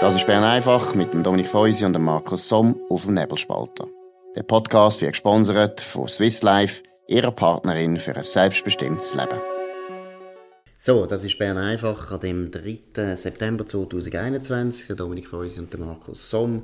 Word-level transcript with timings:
Das 0.00 0.14
ist 0.14 0.26
Bern 0.26 0.44
einfach 0.44 0.94
mit 0.94 1.12
dem 1.12 1.22
Dominik 1.22 1.48
Feusi 1.48 1.84
und 1.84 1.92
dem 1.92 2.04
Markus 2.04 2.48
Somm 2.48 2.80
auf 2.88 3.04
dem 3.04 3.12
Nebelspalter. 3.12 3.86
Der 4.34 4.42
Podcast 4.44 5.02
wird 5.02 5.12
gesponsert 5.12 5.82
von 5.82 6.08
Swiss 6.08 6.42
Life, 6.42 6.82
ihrer 7.06 7.32
Partnerin 7.32 7.98
für 7.98 8.16
ein 8.16 8.24
selbstbestimmtes 8.24 9.14
Leben. 9.14 9.38
So, 10.78 11.04
das 11.04 11.22
ist 11.22 11.38
Bern 11.38 11.58
einfach 11.58 12.18
dem 12.18 12.50
3. 12.50 13.14
September 13.14 13.66
2021. 13.66 14.86
Der 14.86 14.96
Dominik 14.96 15.28
Feusi 15.28 15.60
und 15.60 15.70
der 15.70 15.80
Markus 15.80 16.30
Somm. 16.30 16.62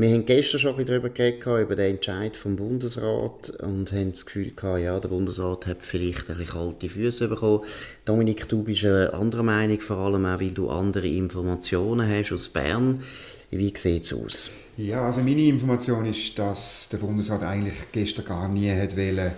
Wir 0.00 0.14
haben 0.14 0.26
gestern 0.26 0.60
schon 0.60 0.86
darüber 0.86 1.08
geredet, 1.08 1.44
über 1.44 1.74
den 1.74 1.96
Entscheid 1.96 2.36
vom 2.36 2.54
Bundesrat 2.54 3.50
und 3.58 3.90
haben 3.90 4.12
das 4.12 4.26
Gefühl 4.26 4.52
gehabt, 4.52 4.78
ja, 4.78 5.00
der 5.00 5.08
Bundesrat 5.08 5.66
hat 5.66 5.82
vielleicht 5.82 6.30
ein 6.30 6.36
bisschen 6.36 6.52
kalte 6.52 6.88
Füße 6.88 7.26
bekommen. 7.26 7.64
Dominik, 8.04 8.48
du 8.48 8.62
bist 8.62 8.84
eine 8.84 9.12
andere 9.12 9.42
Meinung, 9.42 9.80
vor 9.80 9.96
allem 9.96 10.24
auch, 10.24 10.40
weil 10.40 10.52
du 10.52 10.70
andere 10.70 11.08
Informationen 11.08 12.08
hast 12.08 12.30
aus 12.30 12.48
Bern. 12.48 13.02
Wie 13.50 13.72
sieht 13.76 14.04
es 14.04 14.12
aus? 14.12 14.50
Ja, 14.76 15.04
also 15.04 15.20
meine 15.20 15.42
Information 15.42 16.06
ist, 16.06 16.38
dass 16.38 16.88
der 16.90 16.98
Bundesrat 16.98 17.42
eigentlich 17.42 17.90
gestern 17.90 18.24
gar 18.24 18.48
nie 18.48 18.70
hat 18.70 18.96
wollen, 18.96 19.32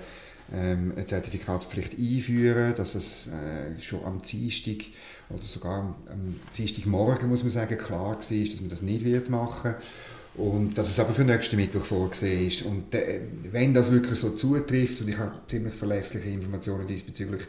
ähm, 0.53 0.93
eine 0.95 1.07
Zertifikatspflicht 1.07 1.99
einführen, 1.99 2.75
dass 2.77 2.97
es 2.97 3.29
äh, 3.29 3.81
schon 3.81 4.05
am 4.05 4.21
Dienstag 4.21 4.77
oder 5.31 5.43
sogar 5.43 5.97
am 6.11 6.39
Dienstagmorgen, 6.55 7.31
muss 7.31 7.45
man 7.45 7.51
sagen, 7.51 7.79
klar 7.79 8.11
war, 8.11 8.17
dass 8.19 8.61
man 8.61 8.69
das 8.69 8.83
nicht 8.83 9.07
wird 9.07 9.31
machen 9.31 9.71
wird 9.71 10.20
und 10.37 10.79
dass 10.79 10.89
es 10.89 11.01
aber 11.01 11.13
für 11.13 11.25
nächsten 11.25 11.57
Mittwoch 11.57 11.85
vorgesehen 11.85 12.47
ist. 12.47 12.63
Und 12.63 12.95
äh, 12.95 13.21
wenn 13.51 13.75
das 13.75 13.91
wirklich 13.91 14.19
so 14.19 14.31
zutrifft, 14.31 15.01
und 15.01 15.09
ich 15.09 15.19
habe 15.19 15.33
ziemlich 15.49 15.75
verlässliche 15.75 16.29
Informationen 16.29 16.87
diesbezüglich, 16.87 17.43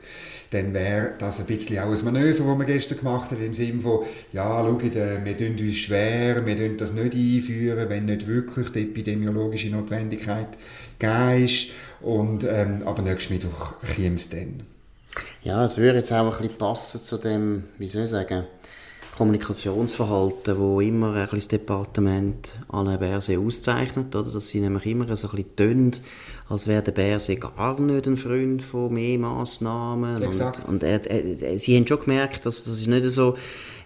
dann 0.50 0.74
wäre 0.74 1.14
das 1.20 1.40
ein 1.40 1.46
bisschen 1.46 1.80
auch 1.80 1.92
ein 1.92 2.06
Manöver, 2.06 2.44
das 2.44 2.58
wir 2.60 2.66
gestern 2.66 2.98
gemacht 2.98 3.32
haben, 3.32 3.46
im 3.46 3.54
Sinne 3.54 3.82
von, 3.82 4.00
ja, 4.34 4.64
schaut, 4.64 4.96
äh, 4.96 5.24
wir 5.24 5.38
tun 5.38 5.56
uns 5.60 5.78
schwer, 5.78 6.46
wir 6.46 6.58
tun 6.58 6.78
das 6.78 6.94
nicht 6.94 7.14
einführen, 7.14 7.88
wenn 7.88 8.06
nicht 8.06 8.28
wirklich 8.28 8.70
die 8.72 8.82
epidemiologische 8.82 9.70
Notwendigkeit 9.70 10.58
gegeben 10.98 11.46
ist. 11.46 11.68
Und, 12.02 12.44
ähm, 12.44 12.82
aber 12.86 13.04
nächsten 13.04 13.36
Mittwoch 13.36 13.76
käme 13.96 14.16
es 14.16 14.30
dann. 14.30 14.64
Ja, 15.44 15.66
es 15.66 15.78
würde 15.78 16.00
jetzt 16.00 16.12
auch 16.12 16.26
ein 16.34 16.42
bisschen 16.42 16.58
passen 16.58 17.02
zu 17.02 17.18
dem, 17.18 17.64
wie 17.78 17.90
soll 17.90 18.06
ich 18.06 18.10
sagen, 18.10 18.46
Kommunikationsverhalten, 19.22 20.58
wo 20.58 20.82
immer 20.82 21.14
ein 21.14 21.28
das 21.32 21.48
Departement 21.48 22.54
Alain 22.70 22.98
Berset 22.98 23.38
auszeichnet, 23.38 24.16
oder? 24.16 24.32
dass 24.32 24.48
sie 24.48 24.60
nämlich 24.60 24.88
immer 24.88 25.16
so 25.16 25.28
ein 25.28 25.36
bisschen 25.36 25.56
tönt, 25.56 26.02
als 26.50 26.66
wäre 26.66 26.82
der 26.82 26.94
Berset 26.94 27.40
gar 27.40 27.80
nicht 27.80 28.08
ein 28.08 28.18
Freund 28.18 28.64
von 28.64 28.92
mehr 28.92 29.20
Massnahmen. 29.20 30.24
Exakt. 30.24 30.68
Und, 30.68 30.74
und 30.74 30.84
er, 30.84 31.06
er, 31.06 31.60
sie 31.60 31.78
haben 31.78 31.86
schon 31.86 32.00
gemerkt, 32.00 32.48
dass 32.48 32.64
das 32.64 32.80
ist 32.80 32.88
nicht 32.88 33.12
so 33.12 33.36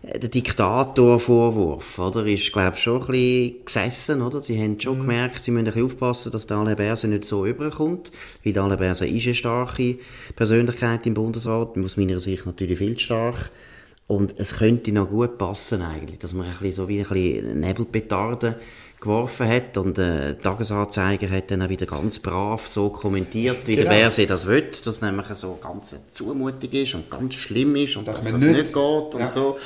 äh, 0.03 0.19
der 0.19 0.29
Diktator-Vorwurf, 0.29 1.99
oder? 1.99 2.25
Ist, 2.25 2.53
glaube 2.53 2.75
ich, 2.77 2.83
schon 2.83 3.01
ein 3.01 3.07
bisschen 3.07 3.65
gesessen, 3.65 4.21
oder? 4.21 4.41
Sie 4.41 4.57
haben 4.57 4.79
schon 4.79 4.99
mhm. 4.99 5.01
gemerkt, 5.01 5.43
sie 5.43 5.51
müssen 5.51 5.67
ein 5.67 5.73
bisschen 5.73 5.85
aufpassen, 5.87 6.31
dass 6.31 6.47
der 6.47 6.55
Alain 6.55 6.77
Berset 6.77 7.09
nicht 7.09 7.25
so 7.25 7.45
überkommt, 7.45 8.09
weil 8.45 8.53
der 8.53 8.63
Alain 8.63 8.79
Berset 8.79 9.11
ist 9.11 9.25
eine 9.25 9.35
starke 9.35 9.97
Persönlichkeit 10.37 11.05
im 11.05 11.13
Bundesrat, 11.13 11.77
aus 11.77 11.97
meiner 11.97 12.21
Sicht 12.21 12.45
natürlich 12.45 12.77
viel 12.77 12.95
zu 12.95 13.03
stark. 13.03 13.51
Und 14.07 14.35
es 14.37 14.57
könnte 14.57 14.91
noch 14.91 15.09
gut 15.09 15.37
passen 15.37 15.81
eigentlich, 15.81 16.19
dass 16.19 16.33
man 16.33 16.45
ein 16.45 16.51
bisschen 16.51 16.73
so 16.73 16.87
wie 16.87 16.99
ein 16.99 17.07
bisschen 17.07 17.59
Nebelpetarden 17.59 18.55
geworfen 18.99 19.47
hat 19.47 19.77
und 19.77 19.97
äh, 19.97 20.33
der 20.33 20.41
Tagesanzeiger 20.41 21.29
hat 21.29 21.51
dann 21.51 21.61
auch 21.61 21.69
wieder 21.69 21.85
ganz 21.85 22.19
brav 22.19 22.67
so 22.67 22.89
kommentiert, 22.89 23.57
wie 23.65 23.75
genau. 23.75 23.89
der 23.89 23.97
Berse 23.97 24.25
das 24.25 24.45
will, 24.45 24.63
dass 24.83 25.01
nämlich 25.01 25.27
so 25.33 25.59
ganz 25.61 25.95
zumutig 26.11 26.73
ist 26.73 26.95
und 26.95 27.09
ganz 27.09 27.35
schlimm 27.35 27.75
ist 27.75 27.97
und 27.97 28.07
dass, 28.07 28.21
dass 28.21 28.31
das 28.31 28.41
nicht, 28.41 28.57
nicht 28.57 28.73
geht 28.73 29.15
und 29.15 29.19
ja. 29.19 29.27
so. 29.27 29.57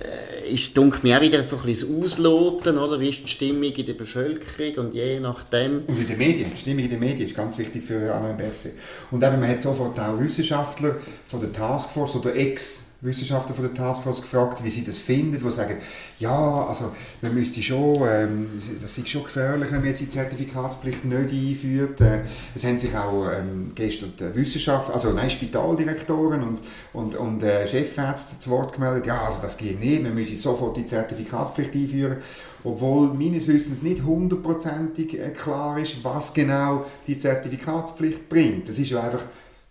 Äh, 0.00 0.52
ist, 0.52 0.76
denke 0.76 0.98
mir 1.02 1.16
auch 1.16 1.22
wieder 1.22 1.42
so 1.42 1.56
ein 1.56 1.62
bisschen 1.62 2.02
Ausloten, 2.02 2.76
oder? 2.76 2.98
wie 2.98 3.10
ist 3.10 3.22
die 3.22 3.28
Stimmung 3.28 3.72
in 3.72 3.86
der 3.86 3.94
Bevölkerung 3.94 4.86
und 4.86 4.94
je 4.94 5.20
nachdem... 5.20 5.82
Und 5.86 6.00
in 6.00 6.06
den 6.06 6.18
Medien, 6.18 6.50
die 6.50 6.56
Stimmung 6.56 6.84
in 6.84 6.90
den 6.90 7.00
Medien 7.00 7.26
ist 7.26 7.36
ganz 7.36 7.56
wichtig 7.58 7.84
für 7.84 8.12
Alain 8.12 8.36
Berset. 8.36 8.72
Und 9.10 9.22
eben, 9.22 9.38
man 9.38 9.48
hat 9.48 9.62
sofort 9.62 9.98
auch 10.00 10.18
Wissenschaftler 10.18 10.96
von 11.26 11.40
der 11.40 11.52
Taskforce 11.52 12.16
oder 12.16 12.34
Ex- 12.34 12.91
Wissenschaftler 13.02 13.52
von 13.52 13.64
der 13.64 13.74
Taskforce 13.74 14.22
gefragt, 14.22 14.62
wie 14.62 14.70
sie 14.70 14.84
das 14.84 15.00
finden, 15.00 15.32
die 15.32 15.50
sagen, 15.50 15.76
ja, 16.20 16.66
also 16.66 16.92
man 17.20 17.34
müsste 17.34 17.60
schon, 17.60 18.00
ähm, 18.08 18.46
das 18.80 18.96
ist 18.96 19.08
schon 19.08 19.24
gefährlich, 19.24 19.72
wenn 19.72 19.80
man 19.80 19.88
jetzt 19.88 20.02
die 20.02 20.08
Zertifikatspflicht 20.08 21.04
nicht 21.04 21.32
einführt. 21.32 22.00
Äh, 22.00 22.20
es 22.54 22.62
haben 22.62 22.78
sich 22.78 22.94
auch 22.96 23.28
ähm, 23.28 23.72
gestern 23.74 24.12
die 24.16 24.32
Wissenschaft, 24.36 24.92
also 24.92 25.10
nein, 25.10 25.28
Spitaldirektoren 25.30 26.44
und, 26.44 26.60
und, 26.92 27.16
und 27.16 27.42
äh, 27.42 27.66
Chefärzte 27.66 28.38
zu 28.38 28.50
Wort 28.50 28.72
gemeldet, 28.72 29.06
ja, 29.06 29.20
also 29.24 29.42
das 29.42 29.56
geht 29.56 29.80
nicht, 29.80 30.04
man 30.04 30.14
müsse 30.14 30.36
sofort 30.36 30.76
die 30.76 30.84
Zertifikatspflicht 30.84 31.74
einführen, 31.74 32.18
obwohl 32.62 33.12
meines 33.14 33.48
Wissens 33.48 33.82
nicht 33.82 34.04
hundertprozentig 34.04 35.18
äh, 35.18 35.30
klar 35.30 35.76
ist, 35.76 36.04
was 36.04 36.32
genau 36.32 36.86
die 37.08 37.18
Zertifikatspflicht 37.18 38.28
bringt. 38.28 38.68
Das 38.68 38.78
ist 38.78 38.90
ja 38.90 39.02
einfach, 39.02 39.22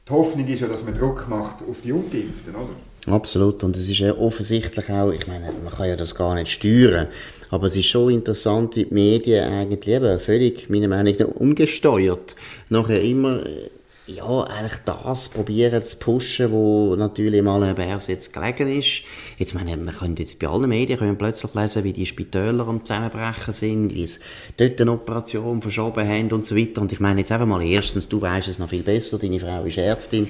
die 0.06 0.12
Hoffnung 0.12 0.48
ist 0.48 0.60
ja, 0.60 0.68
dass 0.68 0.84
man 0.84 0.96
Druck 0.96 1.30
macht 1.30 1.64
auf 1.70 1.80
die 1.80 1.94
Ungeimpften, 1.94 2.56
oder? 2.56 2.91
Absolut. 3.08 3.64
Und 3.64 3.76
es 3.76 3.90
ist 3.90 4.00
ja 4.00 4.16
offensichtlich 4.16 4.90
auch, 4.90 5.12
ich 5.12 5.26
meine, 5.26 5.52
man 5.64 5.74
kann 5.74 5.88
ja 5.88 5.96
das 5.96 6.14
gar 6.14 6.36
nicht 6.36 6.52
steuern, 6.52 7.08
aber 7.50 7.68
es 7.68 7.76
ist 7.76 7.88
schon 7.88 8.14
interessant, 8.14 8.76
wie 8.76 8.86
die 8.86 8.94
Medien 8.94 9.52
eigentlich 9.52 9.88
eben 9.88 10.20
völlig, 10.20 10.70
meiner 10.70 10.88
Meinung 10.88 11.16
nach, 11.18 11.28
ungesteuert 11.28 12.36
nachher 12.70 13.02
immer, 13.02 13.46
äh, 13.46 13.70
ja, 14.08 14.44
eigentlich 14.44 14.80
das 14.86 15.30
probieren 15.30 15.82
zu 15.84 15.98
pushen, 15.98 16.52
wo 16.52 16.96
natürlich 16.96 17.42
mal 17.42 17.64
ein 17.64 17.76
Bärs 17.76 18.08
jetzt 18.08 18.34
gelegen 18.34 18.80
ist. 18.80 19.04
Jetzt 19.38 19.54
meine, 19.54 19.78
man 19.78 19.96
könnte 19.96 20.24
jetzt 20.24 20.40
bei 20.40 20.48
allen 20.48 20.70
Medien 20.70 21.00
können 21.00 21.18
plötzlich 21.18 21.54
lesen, 21.54 21.84
wie 21.84 21.94
die 21.94 22.06
Spitäler 22.06 22.68
am 22.68 22.84
Zusammenbrechen 22.84 23.54
sind, 23.54 23.96
wie 23.96 24.04
es 24.04 24.20
dort 24.58 24.82
eine 24.82 24.92
Operation 24.92 25.62
verschoben 25.62 26.08
haben 26.08 26.32
und 26.32 26.46
so 26.46 26.56
weiter. 26.56 26.82
Und 26.82 26.92
ich 26.92 27.00
meine 27.00 27.22
jetzt 27.22 27.32
einfach 27.32 27.46
mal 27.46 27.62
erstens, 27.62 28.10
du 28.10 28.22
weißt 28.22 28.48
es 28.48 28.60
noch 28.60 28.70
viel 28.70 28.84
besser, 28.84 29.18
deine 29.18 29.40
Frau 29.40 29.64
ist 29.64 29.78
Ärztin. 29.78 30.28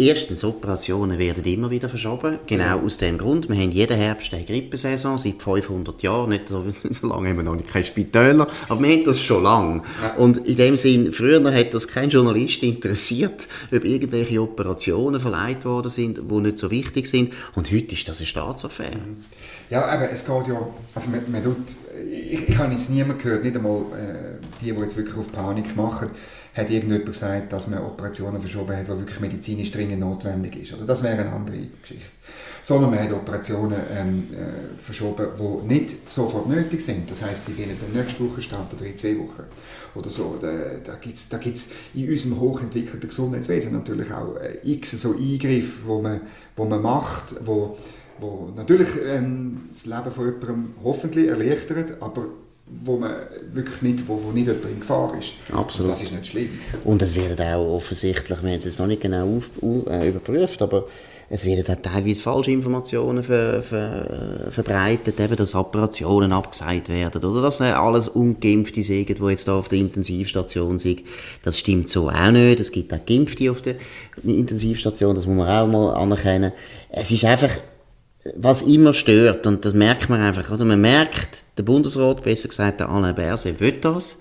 Erstens, 0.00 0.44
Operationen 0.44 1.18
werden 1.18 1.44
immer 1.44 1.68
wieder 1.68 1.90
verschoben. 1.90 2.38
Genau 2.46 2.64
ja. 2.64 2.80
aus 2.80 2.96
dem 2.96 3.18
Grund. 3.18 3.50
Wir 3.50 3.56
haben 3.56 3.70
jeden 3.70 3.98
Herbst 3.98 4.32
eine 4.32 4.44
Grippesaison, 4.44 5.18
seit 5.18 5.42
500 5.42 6.02
Jahren. 6.02 6.30
Nicht 6.30 6.48
so, 6.48 6.64
so 6.90 7.06
lange 7.06 7.28
haben 7.28 7.36
wir 7.36 7.42
noch 7.42 7.62
keine 7.66 7.84
Spitäler, 7.84 8.48
aber 8.70 8.82
wir 8.82 8.96
haben 8.96 9.04
das 9.04 9.20
schon 9.20 9.42
lange. 9.42 9.82
Ja. 10.02 10.14
Und 10.14 10.38
in 10.38 10.56
dem 10.56 10.78
Sinn, 10.78 11.12
früher 11.12 11.44
hat 11.52 11.74
das 11.74 11.86
kein 11.86 12.08
Journalist 12.08 12.62
interessiert, 12.62 13.46
ob 13.70 13.84
irgendwelche 13.84 14.40
Operationen 14.40 15.20
verleiht 15.20 15.66
worden 15.66 15.90
sind, 15.90 16.18
die 16.30 16.34
nicht 16.34 16.56
so 16.56 16.70
wichtig 16.70 17.06
sind. 17.06 17.34
Und 17.54 17.70
heute 17.70 17.94
ist 17.94 18.08
das 18.08 18.20
eine 18.20 18.26
Staatsaffäre. 18.26 18.96
Mhm. 18.96 19.24
Ja, 19.68 19.84
aber 19.84 20.10
es 20.10 20.24
geht 20.24 20.48
ja, 20.48 20.66
also 20.94 21.10
man, 21.10 21.30
man 21.30 21.42
tut, 21.42 21.56
ich, 22.10 22.48
ich 22.48 22.56
habe 22.56 22.72
jetzt 22.72 22.88
niemanden 22.88 23.18
gehört, 23.22 23.44
nicht 23.44 23.54
einmal 23.54 23.80
äh, 23.80 24.40
die, 24.62 24.72
die 24.72 24.80
jetzt 24.80 24.96
wirklich 24.96 25.18
auf 25.18 25.30
Panik 25.30 25.76
machen, 25.76 26.08
hat 26.54 26.68
irgendjemand 26.68 27.06
gesagt, 27.06 27.52
dass 27.52 27.68
man 27.68 27.80
Operationen 27.80 28.40
verschoben 28.40 28.76
hat, 28.76 28.86
die 28.86 28.98
wirklich 28.98 29.20
medizinisch 29.20 29.70
dringend 29.70 30.00
notwendig 30.00 30.56
ist. 30.56 30.72
Oder 30.72 30.84
das 30.84 31.02
wäre 31.02 31.18
eine 31.18 31.32
andere 31.32 31.56
Geschichte. 31.80 32.10
Sondern 32.62 32.90
man 32.90 33.00
hat 33.00 33.12
Operationen 33.12 33.78
ähm, 33.90 34.28
äh, 34.32 34.82
verschoben, 34.82 35.28
die 35.38 35.74
nicht 35.74 36.10
sofort 36.10 36.48
nötig 36.48 36.80
sind. 36.80 37.10
Das 37.10 37.22
heißt, 37.22 37.46
sie 37.46 37.52
finden 37.52 37.76
dann 37.80 38.02
nächste 38.02 38.28
Woche 38.28 38.42
statt 38.42 38.66
oder 38.74 38.84
in 38.84 38.96
zwei 38.96 39.16
Wochen 39.18 39.44
oder 39.94 40.10
so. 40.10 40.36
Da, 40.40 40.50
da 40.84 40.94
gibt 40.96 41.16
es 41.16 41.28
da 41.28 41.38
gibt's 41.38 41.70
in 41.94 42.10
unserem 42.10 42.40
hochentwickelten 42.40 43.08
Gesundheitswesen 43.08 43.72
natürlich 43.72 44.10
auch 44.12 44.36
äh, 44.36 44.58
x 44.64 44.90
so 45.00 45.14
Eingriffe, 45.14 45.86
wo 45.86 46.02
man, 46.02 46.20
wo 46.56 46.64
man 46.64 46.82
macht, 46.82 47.34
wo, 47.46 47.78
wo 48.18 48.52
natürlich 48.54 48.88
ähm, 49.06 49.62
das 49.70 49.86
Leben 49.86 50.10
von 50.10 50.26
jemandem 50.26 50.74
hoffentlich 50.82 51.28
erleichtert, 51.28 52.02
aber 52.02 52.26
wo 52.84 52.96
man 52.96 53.12
wirklich 53.52 53.82
nicht, 53.82 54.08
wo, 54.08 54.22
wo 54.22 54.30
nicht 54.30 54.46
jemand 54.46 54.64
in 54.66 54.80
Gefahr 54.80 55.12
ist. 55.18 55.32
Absolut. 55.52 55.88
Und 55.88 55.92
das 55.92 56.02
ist 56.02 56.12
nicht 56.12 56.26
schlimm. 56.26 56.48
Und 56.84 57.02
es 57.02 57.14
wird 57.14 57.40
auch 57.40 57.76
offensichtlich, 57.76 58.42
wir 58.42 58.50
haben 58.50 58.58
es 58.58 58.64
jetzt 58.64 58.78
noch 58.78 58.86
nicht 58.86 59.02
genau 59.02 59.36
auf, 59.36 59.50
uh, 59.62 59.84
überprüft, 60.06 60.62
aber 60.62 60.86
es 61.32 61.44
werden 61.44 61.64
auch 61.72 61.80
teilweise 61.80 62.20
falsche 62.20 62.50
Informationen 62.50 63.22
ver, 63.22 63.62
ver, 63.62 64.48
verbreitet, 64.50 65.20
eben, 65.20 65.36
dass 65.36 65.54
Operationen 65.54 66.32
abgesagt 66.32 66.88
werden 66.88 67.24
oder 67.24 67.42
dass 67.42 67.60
alles 67.60 68.08
Ungeimpfte 68.08 68.82
sind, 68.82 69.08
die 69.08 69.24
jetzt 69.26 69.46
da 69.46 69.56
auf 69.56 69.68
der 69.68 69.78
Intensivstation 69.78 70.76
sind. 70.78 71.02
Das 71.42 71.56
stimmt 71.56 71.88
so 71.88 72.10
auch 72.10 72.32
nicht. 72.32 72.58
Es 72.58 72.72
gibt 72.72 72.92
auch 72.92 73.06
Geimpfte 73.06 73.48
auf 73.48 73.62
der 73.62 73.76
Intensivstation, 74.24 75.14
das 75.14 75.26
muss 75.26 75.36
man 75.36 75.48
auch 75.48 75.68
mal 75.68 75.94
anerkennen. 75.94 76.50
Es 76.90 77.12
ist 77.12 77.24
einfach 77.24 77.50
was 78.36 78.62
immer 78.62 78.92
stört, 78.92 79.46
und 79.46 79.64
das 79.64 79.74
merkt 79.74 80.10
man 80.10 80.20
einfach, 80.20 80.50
oder? 80.50 80.64
Man 80.64 80.80
merkt, 80.80 81.44
der 81.56 81.62
Bundesrat, 81.62 82.22
besser 82.22 82.48
gesagt 82.48 82.80
der 82.80 82.88
Alain 82.88 83.14
Berset, 83.14 83.60
will 83.60 83.72
das. 83.80 84.18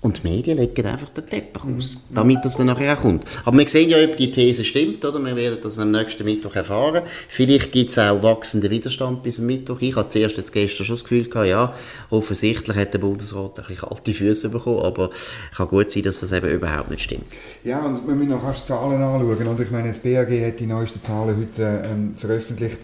Und 0.00 0.22
die 0.22 0.28
Medien 0.28 0.58
legen 0.58 0.84
einfach 0.84 1.08
den 1.08 1.26
Teppich 1.26 1.64
aus, 1.64 1.96
damit 2.10 2.44
das 2.44 2.58
dann 2.58 2.66
nachher 2.66 2.92
auch 2.92 3.00
kommt. 3.00 3.24
Aber 3.46 3.56
wir 3.56 3.66
sehen 3.66 3.88
ja, 3.88 3.96
ob 4.04 4.18
die 4.18 4.30
These 4.30 4.62
stimmt, 4.62 5.02
oder? 5.02 5.18
Wir 5.18 5.34
werden 5.34 5.58
das 5.62 5.78
am 5.78 5.92
nächsten 5.92 6.24
Mittwoch 6.24 6.54
erfahren. 6.54 7.04
Vielleicht 7.30 7.72
gibt 7.72 7.88
es 7.88 7.96
auch 7.96 8.22
wachsenden 8.22 8.70
Widerstand 8.70 9.22
bis 9.22 9.38
am 9.38 9.46
Mittwoch. 9.46 9.80
Ich 9.80 9.96
hatte 9.96 10.10
zuerst 10.10 10.36
jetzt 10.36 10.52
gestern 10.52 10.84
schon 10.84 10.96
das 10.96 11.04
Gefühl 11.04 11.24
gehabt, 11.24 11.48
ja, 11.48 11.74
offensichtlich 12.10 12.76
hat 12.76 12.92
der 12.92 12.98
Bundesrat 12.98 13.58
ein 13.60 13.64
bisschen 13.66 13.88
kalte 13.88 14.12
Füße 14.12 14.50
bekommen, 14.50 14.80
aber 14.80 15.08
es 15.08 15.56
kann 15.56 15.68
gut 15.68 15.90
sein, 15.90 16.02
dass 16.02 16.20
das 16.20 16.32
eben 16.32 16.50
überhaupt 16.50 16.90
nicht 16.90 17.04
stimmt. 17.04 17.24
Ja, 17.64 17.80
und 17.80 18.06
wir 18.06 18.14
müssen 18.14 18.28
noch 18.28 18.42
fast 18.42 18.66
Zahlen 18.66 19.00
anschauen. 19.00 19.48
Und 19.48 19.60
ich 19.60 19.70
meine, 19.70 19.88
das 19.88 20.00
BAG 20.00 20.28
hat 20.46 20.60
die 20.60 20.66
neuesten 20.66 21.02
Zahlen 21.02 21.34
heute 21.38 21.82
ähm, 21.90 22.14
veröffentlicht 22.14 22.80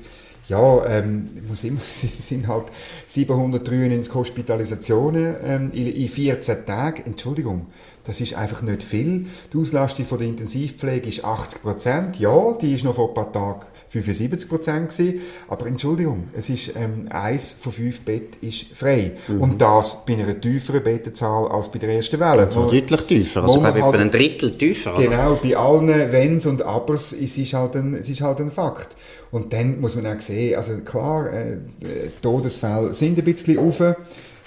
ja, 0.49 0.87
ähm, 0.87 1.29
es 1.53 1.63
sind 2.29 2.49
halt 2.49 2.67
793 3.07 4.15
Hospitalisationen 4.15 5.37
ähm, 5.45 5.71
in, 5.73 5.87
in 5.87 6.09
14 6.09 6.67
Tagen. 6.67 7.03
Entschuldigung, 7.07 7.67
das 8.05 8.21
ist 8.21 8.35
einfach 8.35 8.63
nicht 8.63 8.83
viel. 8.83 9.27
Die 9.53 9.59
Auslastung 9.59 10.07
von 10.07 10.19
der 10.19 10.29
Intensivpflege 10.29 11.09
ist 11.09 11.25
80 11.25 11.63
Prozent. 11.63 12.19
Ja, 12.19 12.53
die 12.61 12.75
ist 12.75 12.85
noch 12.85 12.95
vor 12.95 13.09
ein 13.09 13.15
paar 13.15 13.33
Tagen 13.33 13.67
75 13.91 14.49
Prozent 14.49 14.89
gewesen. 14.89 15.21
Aber 15.49 15.67
Entschuldigung, 15.67 16.29
es 16.33 16.49
ist 16.49 16.73
ähm, 16.77 17.09
eins 17.11 17.57
von 17.61 17.73
fünf 17.73 18.01
Bett 18.03 18.37
ist 18.41 18.67
frei. 18.73 19.13
Mhm. 19.27 19.41
Und 19.41 19.61
das 19.61 20.05
bei 20.07 20.13
einer 20.13 20.41
tieferen 20.41 20.83
Bettenzahl 20.83 21.49
als 21.49 21.71
bei 21.71 21.81
der 21.81 21.91
ersten 21.91 22.21
Welle. 22.21 22.45
Also 22.45 22.71
deutlich 22.71 23.01
tiefer, 23.03 23.43
also 23.43 23.59
ich 23.59 23.83
halt, 23.83 23.97
ein 23.97 24.11
Drittel 24.11 24.57
tiefer. 24.57 24.95
Genau, 24.97 25.33
oder? 25.33 25.41
bei 25.43 25.57
allen 25.57 26.13
Wenns 26.13 26.47
und 26.47 26.63
Abers 26.63 27.13
ist 27.13 27.37
es 27.37 27.53
halt 27.53 27.75
ein, 27.75 27.95
es 27.95 28.09
ist 28.09 28.21
halt 28.21 28.41
ein 28.41 28.53
Fakt. 28.53 28.95
Und 29.33 29.53
dann 29.53 29.81
muss 29.81 29.97
man 29.97 30.07
auch 30.07 30.21
sehen, 30.21 30.57
also 30.57 30.77
klar, 30.79 31.33
äh, 31.33 31.59
Todesfälle 32.23 32.95
sind 32.95 33.19
ein 33.19 33.25
bisschen 33.25 33.59
auf. 33.59 33.81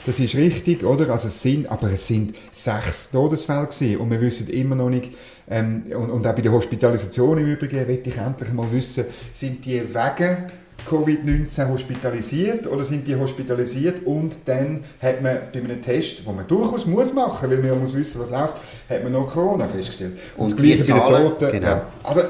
Das 0.05 0.19
ist 0.19 0.35
richtig, 0.35 0.83
oder? 0.83 1.09
Also 1.09 1.29
es 1.29 1.41
sind, 1.41 1.71
aber 1.71 1.91
es 1.91 2.07
sind 2.07 2.35
sechs 2.51 3.11
Todesfälle 3.11 3.67
gewesen 3.67 3.97
und 3.97 4.11
wir 4.11 4.19
wissen 4.19 4.49
immer 4.49 4.75
noch 4.75 4.89
nicht, 4.89 5.11
ähm, 5.49 5.83
und, 5.95 6.09
und 6.11 6.27
auch 6.27 6.35
bei 6.35 6.41
der 6.41 6.51
Hospitalisation 6.51 7.37
im 7.37 7.47
Übrigen, 7.47 7.87
möchte 7.87 8.09
ich 8.09 8.17
endlich 8.17 8.51
mal 8.51 8.69
wissen, 8.71 9.05
sind 9.33 9.65
die 9.65 9.81
wegen 9.81 10.51
Covid-19 10.89 11.69
hospitalisiert 11.69 12.67
oder 12.67 12.83
sind 12.83 13.07
die 13.07 13.15
hospitalisiert 13.15 14.05
und 14.05 14.33
dann 14.45 14.83
hat 15.01 15.21
man 15.21 15.37
bei 15.53 15.59
einem 15.59 15.81
Test, 15.81 16.27
den 16.27 16.35
man 16.35 16.47
durchaus 16.47 16.85
muss 16.85 17.13
machen, 17.13 17.49
weil 17.49 17.59
man 17.59 17.79
muss 17.79 17.95
wissen, 17.95 18.19
was 18.21 18.29
läuft, 18.29 18.55
hat 18.89 19.03
man 19.03 19.13
noch 19.13 19.27
Corona 19.27 19.67
festgestellt. 19.67 20.17
Und, 20.35 20.43
und 20.43 20.51
das 20.51 20.57
Gleiche 20.57 20.93
bei 20.93 20.99
den 20.99 21.23
Toten. 21.23 21.51
Genau. 21.51 21.67
Ja. 21.67 21.87
Also 22.03 22.21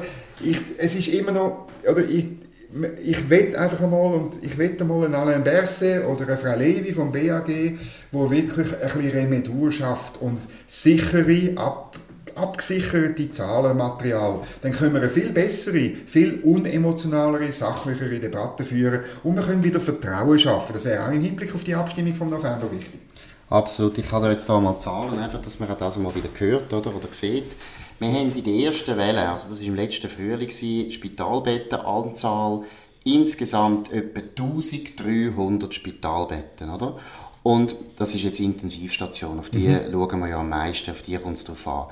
ich, 0.44 0.60
es 0.78 0.94
ist 0.94 1.08
immer 1.08 1.32
noch, 1.32 1.66
oder 1.90 2.04
ich, 2.08 2.26
ich 3.02 3.30
wette 3.30 3.58
einfach 3.58 3.80
einmal, 3.80 4.14
und 4.14 4.42
ich 4.42 4.58
wette 4.58 4.84
mal 4.84 5.04
einen 5.04 5.14
Alain 5.14 5.44
Berset 5.44 6.04
oder 6.04 6.26
eine 6.26 6.36
Frau 6.36 6.56
Levi 6.56 6.92
vom 6.92 7.12
BAG, 7.12 7.48
wo 8.10 8.30
wirklich 8.30 8.66
ein 8.72 8.80
bisschen 8.80 9.10
Remedur 9.10 9.70
schafft 9.70 10.20
und 10.20 10.46
sichere, 10.66 11.52
ab, 11.56 11.96
abgesicherte 12.34 13.30
Zahlenmaterial. 13.30 14.40
Dann 14.60 14.72
können 14.72 14.94
wir 14.94 15.02
eine 15.02 15.10
viel 15.10 15.30
bessere, 15.30 15.92
viel 16.06 16.40
unemotionalere, 16.42 17.52
sachlichere 17.52 18.18
Debatte 18.18 18.64
führen 18.64 19.00
und 19.22 19.36
wir 19.36 19.44
können 19.44 19.62
wieder 19.62 19.78
Vertrauen 19.78 20.38
schaffen. 20.38 20.72
Das 20.72 20.84
wäre 20.84 21.06
auch 21.06 21.12
im 21.12 21.20
Hinblick 21.20 21.54
auf 21.54 21.62
die 21.62 21.76
Abstimmung 21.76 22.14
vom 22.14 22.30
November 22.30 22.68
wichtig. 22.72 23.00
Absolut. 23.50 23.98
Ich 23.98 24.08
kann 24.08 24.24
jetzt 24.24 24.46
hier 24.46 24.60
mal 24.60 24.78
Zahlen, 24.78 25.18
einfach, 25.18 25.40
dass 25.40 25.60
man 25.60 25.68
das 25.78 25.96
mal 25.96 26.14
wieder 26.14 26.28
hört 26.38 26.72
oder, 26.72 26.94
oder 26.94 27.08
sieht. 27.12 27.54
Wir 27.98 28.08
haben 28.08 28.32
in 28.32 28.44
der 28.44 28.54
ersten 28.54 28.96
Welle, 28.96 29.28
also 29.28 29.48
das 29.48 29.60
war 29.60 29.66
im 29.66 29.76
letzten 29.76 30.08
Frühling, 30.08 30.50
Spitalbettenanzahl 30.50 32.64
insgesamt 33.04 33.92
etwa 33.92 34.20
1300 34.20 35.72
Spitalbetten, 35.72 36.70
oder? 36.70 36.98
Und 37.42 37.74
das 37.98 38.14
ist 38.14 38.22
jetzt 38.22 38.40
Intensivstation, 38.40 39.38
auf 39.38 39.50
die 39.50 39.68
mhm. 39.68 39.92
schauen 39.92 40.20
wir 40.20 40.28
ja 40.28 40.40
am 40.40 40.48
meisten, 40.48 40.90
auf 40.90 41.02
die 41.02 41.16
kommt 41.18 41.36
es 41.36 41.44
drauf 41.44 41.68
an. 41.68 41.86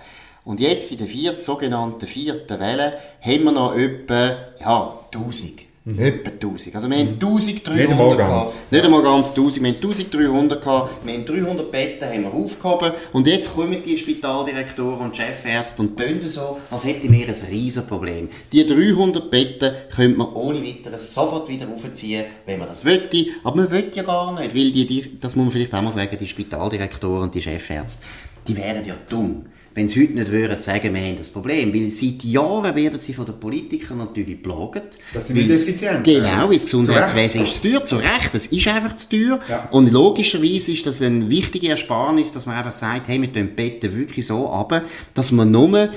Und 0.44 0.60
jetzt 0.60 0.90
in 0.90 0.98
der 0.98 1.06
vierten, 1.06 1.38
sogenannten 1.38 2.06
vierten 2.06 2.58
Welle 2.58 2.98
haben 3.20 3.44
wir 3.44 3.52
noch 3.52 3.76
etwa 3.76 4.36
ja, 4.60 4.98
1000. 5.12 5.60
Mhm. 5.84 5.98
Etwa 5.98 6.30
1000. 6.30 6.76
Also 6.76 6.88
wir 6.88 6.96
haben 6.96 7.14
1300 7.14 7.76
nicht 7.76 7.90
einmal 7.90 8.16
ganz. 8.16 8.60
Nicht 8.70 8.84
einmal 8.84 9.02
ganz 9.02 9.30
1000. 9.30 9.62
Wir 9.64 9.70
haben 9.70 9.76
1300 9.76 10.62
gehabt. 10.62 10.90
Wir 11.04 11.14
haben 11.14 11.24
300 11.24 11.72
Betten 11.72 12.08
haben 12.08 12.22
wir 12.22 12.32
aufgehoben. 12.32 12.92
Und 13.12 13.26
jetzt 13.26 13.52
kommen 13.52 13.82
die 13.82 13.98
Spitaldirektoren 13.98 15.00
und 15.00 15.16
Chefärzte 15.16 15.82
und 15.82 15.98
tun 15.98 16.20
so, 16.22 16.60
als 16.70 16.84
hätten 16.84 17.10
wir 17.10 17.26
ein 17.26 17.34
riesen 17.50 17.86
Problem. 17.88 18.28
Die 18.52 18.64
300 18.64 19.28
Betten 19.28 19.74
könnte 19.94 20.18
man 20.18 20.32
ohne 20.34 20.62
weiteres 20.62 21.12
sofort 21.12 21.48
wieder 21.48 21.66
aufziehen, 21.68 22.26
wenn 22.46 22.60
man 22.60 22.68
das 22.68 22.84
möchte. 22.84 23.26
Aber 23.42 23.56
man 23.56 23.70
will 23.70 23.90
ja 23.92 24.04
gar 24.04 24.38
nicht, 24.38 24.54
weil 24.54 24.70
die, 24.70 25.18
das 25.20 25.34
muss 25.34 25.46
man 25.46 25.50
vielleicht 25.50 25.74
auch 25.74 25.82
mal 25.82 25.92
sagen, 25.92 26.16
die 26.16 26.26
Spitaldirektoren 26.28 27.24
und 27.24 27.34
die 27.34 27.42
Chefärzte, 27.42 28.04
die 28.46 28.56
wären 28.56 28.86
ja 28.86 28.94
dumm 29.08 29.46
wenn 29.74 29.88
sie 29.88 30.02
heute 30.02 30.12
nicht 30.12 30.30
würden 30.30 30.58
sagen, 30.58 30.94
wir 30.94 31.00
haben 31.00 31.16
das 31.16 31.30
Problem. 31.30 31.72
Weil 31.72 31.90
seit 31.90 32.22
Jahren 32.24 32.74
werden 32.74 32.98
sie 32.98 33.14
von 33.14 33.24
den 33.24 33.38
Politikern 33.38 33.98
natürlich 33.98 34.42
plagt. 34.42 34.98
Das 35.14 35.28
sind 35.28 35.38
effizient. 35.38 36.04
Genau, 36.04 36.48
weil 36.48 36.54
das 36.54 36.64
Gesundheitswesen 36.64 37.44
ist 37.44 37.62
zu 37.62 37.70
teuer, 37.70 37.84
zu 37.84 37.96
Recht, 37.96 38.34
es 38.34 38.46
ist 38.46 38.68
einfach 38.68 38.96
zu 38.96 39.08
teuer. 39.08 39.40
Ja. 39.48 39.68
Und 39.70 39.92
logischerweise 39.92 40.72
ist 40.72 40.86
das 40.86 41.00
eine 41.00 41.28
wichtige 41.28 41.68
Ersparnis, 41.68 42.32
dass 42.32 42.46
man 42.46 42.56
einfach 42.56 42.72
sagt, 42.72 43.08
hey, 43.08 43.20
wir 43.20 43.32
tun 43.32 43.48
die 43.48 43.54
Betten 43.54 43.96
wirklich 43.96 44.26
so 44.26 44.50
ab, 44.50 44.82
dass 45.14 45.32
man 45.32 45.50
nur 45.50 45.88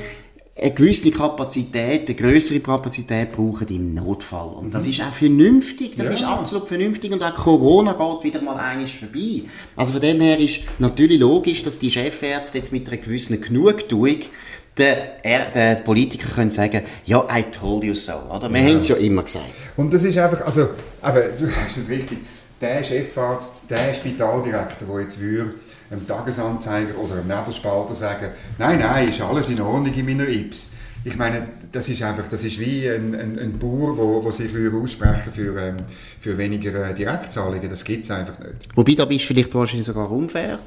eine 0.58 0.72
gewisse 0.72 1.12
Kapazität, 1.12 2.08
eine 2.08 2.16
größere 2.16 2.62
Kapazität 2.62 3.34
brauchen 3.34 3.68
im 3.68 3.94
Notfall. 3.94 4.54
Und 4.56 4.74
das 4.74 4.86
ist 4.88 5.02
auch 5.02 5.12
vernünftig, 5.12 5.98
das 5.98 6.08
ja. 6.08 6.14
ist 6.14 6.24
absolut 6.24 6.68
vernünftig 6.68 7.12
und 7.12 7.22
auch 7.22 7.34
Corona 7.34 7.92
geht 7.92 8.24
wieder 8.34 8.42
mal 8.42 8.56
eigentlich 8.56 8.98
vorbei. 8.98 9.44
Also 9.76 9.94
von 9.94 10.02
dem 10.02 10.22
her 10.22 10.40
ist 10.40 10.62
natürlich 10.80 11.20
logisch, 11.20 11.62
dass 11.64 11.78
die 11.78 11.92
Chefärzte 11.92 12.58
jetzt 12.58 12.72
mit 12.72 12.88
einer 12.88 12.98
gewissen 12.98 13.40
Genugtuung 13.42 14.20
der, 14.78 15.26
er, 15.26 15.52
der 15.52 15.76
Politiker 15.76 16.28
können 16.30 16.50
sagen, 16.50 16.82
ja, 17.06 17.26
I 17.34 17.44
told 17.44 17.84
you 17.84 17.96
so, 17.96 18.14
oder? 18.14 18.50
Wir 18.52 18.62
ja. 18.62 18.68
haben 18.68 18.78
es 18.78 18.88
ja 18.88 18.96
immer 18.96 19.24
gesagt. 19.24 19.46
Und 19.78 19.94
das 19.94 20.04
ist 20.04 20.18
einfach, 20.18 20.46
also, 20.46 20.70
aber 21.02 21.22
du 21.22 21.50
hast 21.50 21.78
es 21.78 21.88
richtig, 21.88 22.20
der 22.60 22.84
Chefarzt, 22.84 23.64
der 23.70 23.94
Spitaldirektor, 23.94 24.88
der 24.88 25.02
jetzt 25.02 25.20
würde 25.20 25.56
einem 25.90 26.08
Tagesanzeiger 26.08 26.98
oder 26.98 27.16
einem 27.16 27.28
Nebelspalter 27.28 27.96
sagen, 27.96 28.28
nein, 28.58 28.80
nein, 28.80 29.08
ist 29.08 29.22
alles 29.22 29.50
in 29.50 29.62
Ordnung 29.62 29.94
in 29.94 30.06
meiner 30.06 30.28
Ips. 30.28 30.72
Ich 31.04 31.16
meine, 31.18 31.48
das 31.72 31.88
ist 31.88 32.02
einfach, 32.02 32.28
das 32.28 32.44
ist 32.44 32.60
wie 32.60 32.90
ein, 32.90 33.14
ein, 33.14 33.38
ein 33.38 33.60
Bauer, 33.60 33.96
wo, 33.96 34.24
wo 34.24 34.32
sich 34.32 34.50
aussprechen 34.74 35.32
für, 35.32 35.56
ähm, 35.62 35.78
für 36.20 36.36
weniger 36.36 36.90
äh, 36.90 36.96
Direktzahlungen. 36.96 37.70
Das 37.70 37.84
gibt 37.84 38.06
es 38.06 38.12
einfach 38.12 38.40
nicht. 38.40 38.70
Wobei, 38.76 38.96
da 38.96 39.06
bist 39.06 39.26
du 39.26 39.28
vielleicht 39.28 39.54
wahrscheinlich 39.54 39.86
sogar 39.86 40.10
unfair. 40.10 40.60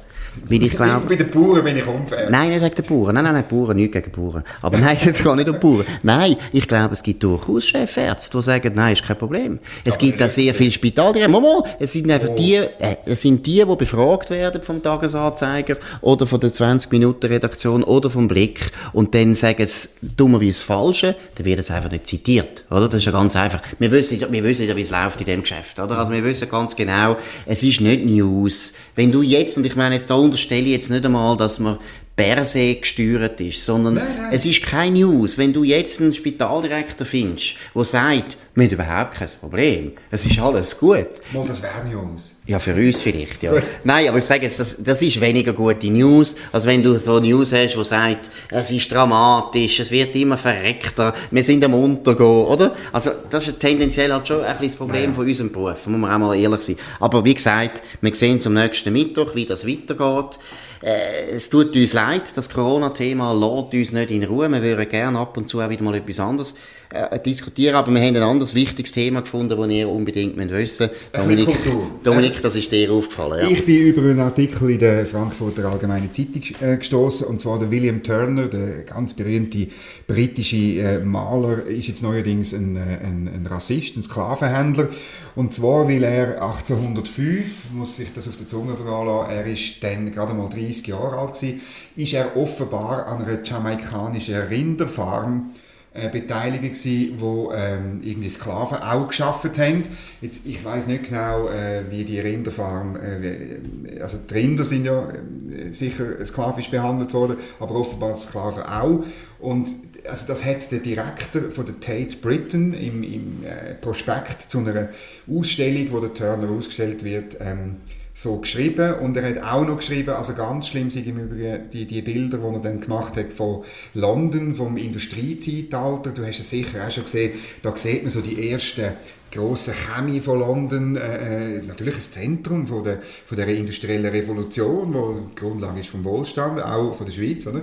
Weil 0.45 0.63
ich 0.63 0.71
glaube... 0.71 1.07
Bei 1.07 1.15
den 1.15 1.29
Bauern 1.29 1.63
bin 1.63 1.77
ich 1.77 1.87
unfair. 1.87 2.29
Nein, 2.29 2.49
nicht 2.49 2.61
gegen 2.61 2.75
die 2.75 2.81
Bauern. 2.81 3.15
Nein, 3.15 3.23
nein, 3.23 3.33
nein, 3.33 3.43
Bauern, 3.49 3.75
nicht 3.75 3.91
gegen 3.91 4.11
Bauern. 4.11 4.43
Aber 4.61 4.77
nein, 4.77 4.97
jetzt 5.05 5.23
gar 5.23 5.35
nicht 5.35 5.49
um 5.49 5.59
Bauern. 5.59 5.85
Nein, 6.03 6.35
ich 6.51 6.67
glaube, 6.67 6.93
es 6.93 7.03
gibt 7.03 7.23
durchaus 7.23 7.65
Chefärzte, 7.65 8.37
die 8.37 8.43
sagen, 8.43 8.71
nein, 8.75 8.93
ist 8.93 9.03
kein 9.03 9.17
Problem. 9.17 9.59
Es 9.83 9.95
ja, 9.95 10.01
gibt 10.01 10.21
auch 10.23 10.29
sehr 10.29 10.53
viele 10.53 10.71
Spitaldirektoren. 10.71 11.43
Mal, 11.43 11.63
es 11.79 11.93
sind 11.93 12.09
einfach 12.09 12.29
oh. 12.29 12.35
die, 12.35 12.55
äh, 12.55 12.95
es 13.05 13.21
sind 13.21 13.45
die, 13.45 13.63
die 13.65 13.75
befragt 13.75 14.29
werden 14.29 14.61
vom 14.61 14.81
Tagesanzeiger 14.81 15.77
oder 16.01 16.25
von 16.25 16.39
der 16.39 16.51
20-Minuten-Redaktion 16.51 17.83
oder 17.83 18.09
vom 18.09 18.27
Blick 18.27 18.71
und 18.93 19.15
dann 19.15 19.35
sagen 19.35 19.65
sie 19.67 19.89
dummerweise 20.01 20.61
Falsche, 20.61 21.15
dann 21.35 21.45
wird 21.45 21.59
es 21.59 21.71
einfach 21.71 21.91
nicht 21.91 22.05
zitiert, 22.05 22.63
oder? 22.69 22.87
Das 22.87 22.95
ist 22.95 23.05
ja 23.05 23.11
ganz 23.11 23.35
einfach. 23.35 23.61
Wir 23.77 23.91
wissen, 23.91 24.19
wir 24.29 24.43
wissen 24.43 24.67
ja, 24.67 24.75
wie 24.75 24.81
es 24.81 24.91
läuft 24.91 25.19
in 25.19 25.25
dem 25.25 25.41
Geschäft, 25.41 25.79
oder? 25.79 25.97
Also 25.97 26.11
wir 26.11 26.23
wissen 26.23 26.49
ganz 26.49 26.75
genau, 26.75 27.17
es 27.45 27.63
ist 27.63 27.81
nicht 27.81 28.05
News. 28.05 28.73
Wenn 28.95 29.11
du 29.11 29.21
jetzt, 29.21 29.57
und 29.57 29.65
ich 29.65 29.75
meine 29.75 29.95
jetzt 29.95 30.09
da 30.09 30.15
unterstelle 30.19 30.65
ich 30.65 30.71
jetzt 30.71 30.89
nicht 30.89 31.05
einmal, 31.05 31.35
dass 31.37 31.59
man 31.59 31.77
per 32.19 32.43
se 32.43 32.75
gesteuert 32.75 33.39
ist, 33.39 33.63
sondern 33.63 33.93
nein, 33.93 34.05
nein. 34.17 34.29
es 34.33 34.45
ist 34.45 34.61
kein 34.63 34.91
News. 34.91 35.37
Wenn 35.37 35.53
du 35.53 35.63
jetzt 35.63 36.01
einen 36.01 36.11
Spitaldirektor 36.11 37.07
findest, 37.07 37.55
der 37.73 37.85
sagt, 37.85 38.37
wir 38.55 38.65
haben 38.65 38.73
überhaupt 38.73 39.13
kein 39.13 39.29
Problem, 39.39 39.91
es 40.11 40.25
ist 40.25 40.37
alles 40.37 40.77
gut. 40.77 41.07
Mal, 41.31 41.47
das 41.47 41.63
wäre 41.63 41.87
News. 41.89 42.35
Ja, 42.45 42.59
für 42.59 42.73
uns 42.73 42.99
vielleicht, 42.99 43.41
ja. 43.41 43.53
Nein, 43.85 44.09
aber 44.09 44.17
ich 44.17 44.25
sage 44.25 44.41
jetzt, 44.41 44.59
das, 44.59 44.75
das 44.83 45.01
ist 45.01 45.21
weniger 45.21 45.53
gute 45.53 45.89
News, 45.89 46.35
als 46.51 46.65
wenn 46.65 46.83
du 46.83 46.99
so 46.99 47.21
News 47.21 47.53
hast, 47.53 47.75
die 47.75 47.83
sagt, 47.85 48.29
es 48.49 48.69
ist 48.69 48.91
dramatisch, 48.91 49.79
es 49.79 49.89
wird 49.89 50.13
immer 50.17 50.37
verreckter, 50.37 51.13
wir 51.31 51.43
sind 51.43 51.63
am 51.63 51.73
Untergehen, 51.73 52.25
oder? 52.47 52.75
Also, 52.91 53.11
das 53.29 53.47
ist 53.47 53.61
tendenziell 53.61 54.11
halt 54.11 54.27
schon 54.27 54.41
ein 54.41 54.57
bisschen 54.57 54.67
das 54.67 54.75
Problem 54.75 55.11
ja. 55.11 55.13
von 55.13 55.25
unserem 55.25 55.53
Beruf, 55.53 55.87
muss 55.87 55.99
man 55.99 56.11
auch 56.11 56.17
mal 56.17 56.35
ehrlich 56.35 56.61
sein. 56.61 56.75
Aber 56.99 57.23
wie 57.23 57.35
gesagt, 57.35 57.81
wir 58.01 58.13
sehen 58.13 58.41
zum 58.41 58.55
nächsten 58.55 58.91
Mittwoch, 58.91 59.35
wie 59.35 59.45
das 59.45 59.65
weitergeht. 59.65 60.37
Äh, 60.81 61.31
es 61.31 61.49
tut 61.49 61.75
uns 61.75 61.93
leid, 61.93 62.35
das 62.37 62.49
Corona-Thema 62.49 63.33
lässt 63.33 63.73
uns 63.73 63.91
nicht 63.91 64.11
in 64.11 64.23
Ruhe. 64.23 64.49
Wir 64.49 64.61
würden 64.61 64.89
gerne 64.89 65.19
ab 65.19 65.35
und 65.37 65.47
zu 65.47 65.59
auch 65.59 65.69
wieder 65.69 65.83
mal 65.83 65.95
etwas 65.95 66.19
anderes 66.19 66.55
äh, 66.91 67.19
diskutieren, 67.19 67.75
aber 67.75 67.91
wir 67.91 68.01
haben 68.01 68.15
ein 68.15 68.23
anderes 68.23 68.55
wichtiges 68.55 68.91
Thema 68.91 69.21
gefunden, 69.21 69.55
das 69.55 69.69
ihr 69.69 69.87
unbedingt 69.87 70.35
wissen 70.37 70.47
müsst. 70.49 70.89
Dominik, 71.13 71.55
Dominik, 72.03 72.41
das 72.41 72.55
ist 72.55 72.71
dir 72.71 72.91
aufgefallen. 72.91 73.41
Ja. 73.41 73.47
Ich 73.47 73.63
bin 73.63 73.77
über 73.77 74.01
einen 74.01 74.19
Artikel 74.19 74.71
in 74.71 74.79
der 74.79 75.05
Frankfurter 75.05 75.65
Allgemeinen 75.65 76.09
Zeitung 76.11 76.41
äh, 76.61 76.77
gestoßen 76.77 77.27
und 77.27 77.39
zwar 77.39 77.59
der 77.59 77.69
William 77.69 78.01
Turner, 78.01 78.47
der 78.47 78.85
ganz 78.85 79.13
berühmte 79.13 79.67
britische 80.07 80.55
äh, 80.55 80.99
Maler, 80.99 81.67
ist 81.67 81.89
jetzt 81.89 82.01
neuerdings 82.01 82.53
ein, 82.53 82.75
äh, 82.75 82.79
ein, 82.79 83.29
ein 83.35 83.45
Rassist, 83.45 83.95
ein 83.95 84.01
Sklavenhändler 84.01 84.89
und 85.35 85.53
zwar, 85.53 85.87
weil 85.87 86.03
er 86.03 86.41
1805, 86.41 87.71
muss 87.73 87.97
sich 87.97 88.11
das 88.15 88.27
auf 88.27 88.35
der 88.37 88.47
Zunge 88.47 88.75
verlassen, 88.75 89.31
er 89.31 89.45
ist 89.45 89.75
dann 89.81 90.11
gerade 90.11 90.33
mal 90.33 90.49
30 90.49 90.87
Jahre 90.87 91.19
alt 91.19 91.35
gewesen, 91.35 91.61
ist 91.95 92.13
er 92.13 92.35
offenbar 92.35 93.05
an 93.05 93.23
einer 93.25 93.43
jamaikanischen 93.43 94.35
Rinderfarm 94.35 95.51
äh, 95.93 96.09
beteiligt 96.09 96.63
gewesen, 96.63 97.15
wo 97.17 97.51
ähm, 97.51 98.01
irgendwie 98.03 98.29
Sklaven 98.29 98.77
auch 98.77 99.07
geschafft 99.07 99.57
haben. 99.57 99.83
Jetzt, 100.21 100.45
ich 100.45 100.63
weiß 100.63 100.87
nicht 100.87 101.09
genau, 101.09 101.47
äh, 101.47 101.83
wie 101.89 102.05
die 102.05 102.19
Rinderfarm, 102.19 102.95
äh, 102.95 103.99
also 104.01 104.17
die 104.17 104.33
Rinder 104.33 104.65
sind 104.65 104.85
ja 104.85 105.09
äh, 105.09 105.71
sicher 105.71 106.23
sklavisch 106.23 106.69
behandelt 106.69 107.13
worden, 107.13 107.37
aber 107.59 107.75
offenbar 107.75 108.15
Sklaven 108.15 108.63
auch. 108.63 109.03
Und 109.39 109.67
also 110.07 110.27
das 110.27 110.45
hat 110.45 110.71
der 110.71 110.79
Direktor 110.79 111.51
von 111.51 111.65
der 111.65 111.79
Tate 111.79 112.17
Britain 112.17 112.73
im, 112.73 113.03
im 113.03 113.43
äh, 113.43 113.73
Prospekt 113.75 114.43
zu 114.43 114.59
einer 114.59 114.89
Ausstellung, 115.29 115.87
wo 115.91 115.99
der 115.99 116.13
Turner 116.13 116.49
ausgestellt 116.49 117.03
wird, 117.03 117.37
ähm, 117.39 117.77
so 118.19 118.35
geschrieben 118.35 118.95
und 118.95 119.15
er 119.15 119.29
hat 119.29 119.41
auch 119.41 119.65
noch 119.65 119.77
geschrieben, 119.77 120.09
also 120.09 120.33
ganz 120.33 120.67
schlimm 120.67 120.89
sind 120.89 121.07
im 121.07 121.19
Übrigen 121.19 121.69
die, 121.71 121.85
die 121.85 122.01
Bilder, 122.01 122.39
die 122.39 122.53
er 122.53 122.59
dann 122.59 122.81
gemacht 122.81 123.15
hat 123.15 123.31
von 123.31 123.63
London, 123.93 124.55
vom 124.55 124.75
Industriezeitalter, 124.75 126.11
du 126.11 126.27
hast 126.27 126.41
es 126.41 126.49
sicher 126.49 126.85
auch 126.85 126.91
schon 126.91 127.05
gesehen, 127.05 127.31
da 127.61 127.77
sieht 127.77 128.03
man 128.03 128.11
so 128.11 128.19
die 128.19 128.51
ersten 128.51 128.87
grossen 129.31 129.73
Chemie 129.73 130.19
von 130.19 130.39
London, 130.39 130.97
äh, 130.97 131.59
äh, 131.59 131.61
natürlich 131.61 131.95
ein 131.95 132.01
Zentrum 132.01 132.67
von 132.67 132.83
der, 132.83 132.99
von 133.25 133.37
der 133.37 133.47
industriellen 133.47 134.11
Revolution, 134.11 134.93
wo 134.93 135.21
die 135.29 135.35
Grundlage 135.35 135.79
ist 135.79 135.89
vom 135.89 136.03
Wohlstand, 136.03 136.61
auch 136.61 136.93
von 136.93 137.05
der 137.05 137.13
Schweiz, 137.13 137.47
oder? 137.47 137.61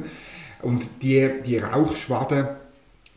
Und 0.62 0.86
die, 1.02 1.28
die 1.44 1.58
Rauchschwaden, 1.58 2.46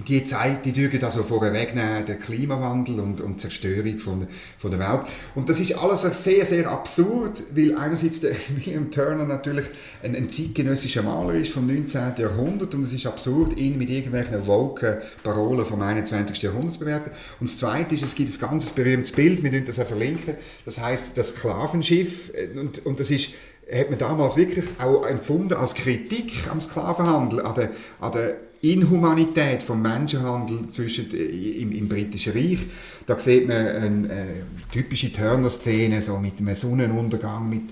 die 0.08 0.26
Zeit, 0.26 0.66
die 0.66 0.72
dürfen 0.72 1.04
also 1.04 1.24
vorwegnehmen, 1.24 2.06
der 2.06 2.16
Klimawandel 2.16 3.00
und, 3.00 3.22
und 3.22 3.42
Zerstörung 3.42 3.98
von, 3.98 4.28
von 4.58 4.72
der 4.72 4.80
Welt. 4.80 5.02
Und 5.36 5.50
das 5.50 5.60
ist 5.60 5.74
alles 5.74 6.02
sehr, 6.24 6.46
sehr 6.46 6.72
absurd, 6.72 7.44
weil 7.54 7.76
einerseits 7.76 8.22
der 8.22 8.32
William 8.56 8.92
Turner 8.92 9.26
natürlich 9.26 9.66
ein, 10.02 10.16
ein 10.16 10.30
zeitgenössischer 10.30 11.04
Maler 11.04 11.34
ist 11.34 11.52
vom 11.52 11.68
19. 11.68 12.14
Jahrhundert 12.18 12.74
und 12.74 12.84
es 12.84 12.94
ist 12.94 13.06
absurd, 13.06 13.58
ihn 13.58 13.78
mit 13.78 13.90
irgendwelchen 13.90 14.48
woken 14.48 14.98
Parolen 15.22 15.66
vom 15.66 15.82
21. 15.82 16.42
Jahrhundert 16.42 16.74
zu 16.74 16.80
bewerten. 16.80 17.12
Und 17.40 17.50
das 17.50 17.58
Zweite 17.58 17.96
ist, 17.96 18.04
es 18.04 18.16
gibt 18.16 18.32
ein 18.32 18.50
ganz 18.50 18.72
berühmtes 18.72 19.12
Bild, 19.12 19.44
wir 19.44 19.50
können 19.50 19.66
das 19.66 19.80
auch 19.80 19.88
verlinken, 19.88 20.36
das 20.66 20.80
heißt 20.80 21.18
das 21.18 21.30
Sklavenschiff 21.30 22.32
und, 22.56 22.86
und 22.86 23.00
das 23.00 23.12
ist 23.12 23.32
hat 23.72 23.92
man 23.92 24.00
damals 24.00 24.36
wirklich 24.36 24.66
auch 24.80 25.06
empfunden 25.06 25.54
als 25.54 25.76
Kritik 25.76 26.34
am 26.50 26.60
Sklavenhandel, 26.60 27.42
an 27.42 27.54
der, 27.54 27.70
an 28.00 28.12
der 28.12 28.38
Inhumanität 28.62 29.64
vom 29.64 29.82
Menschenhandel 29.82 30.70
zwischen, 30.70 31.10
äh, 31.14 31.62
im, 31.62 31.72
im 31.72 31.88
britischen 31.88 32.34
Reich. 32.34 32.60
Da 33.06 33.18
sieht 33.18 33.48
man 33.48 33.58
eine, 33.58 34.10
äh, 34.10 34.26
typische 34.72 35.14
Turner-Szene, 35.14 36.02
so 36.02 36.18
mit 36.18 36.40
einem 36.40 36.56
Sonnenuntergang, 36.56 37.50
mit, 37.50 37.64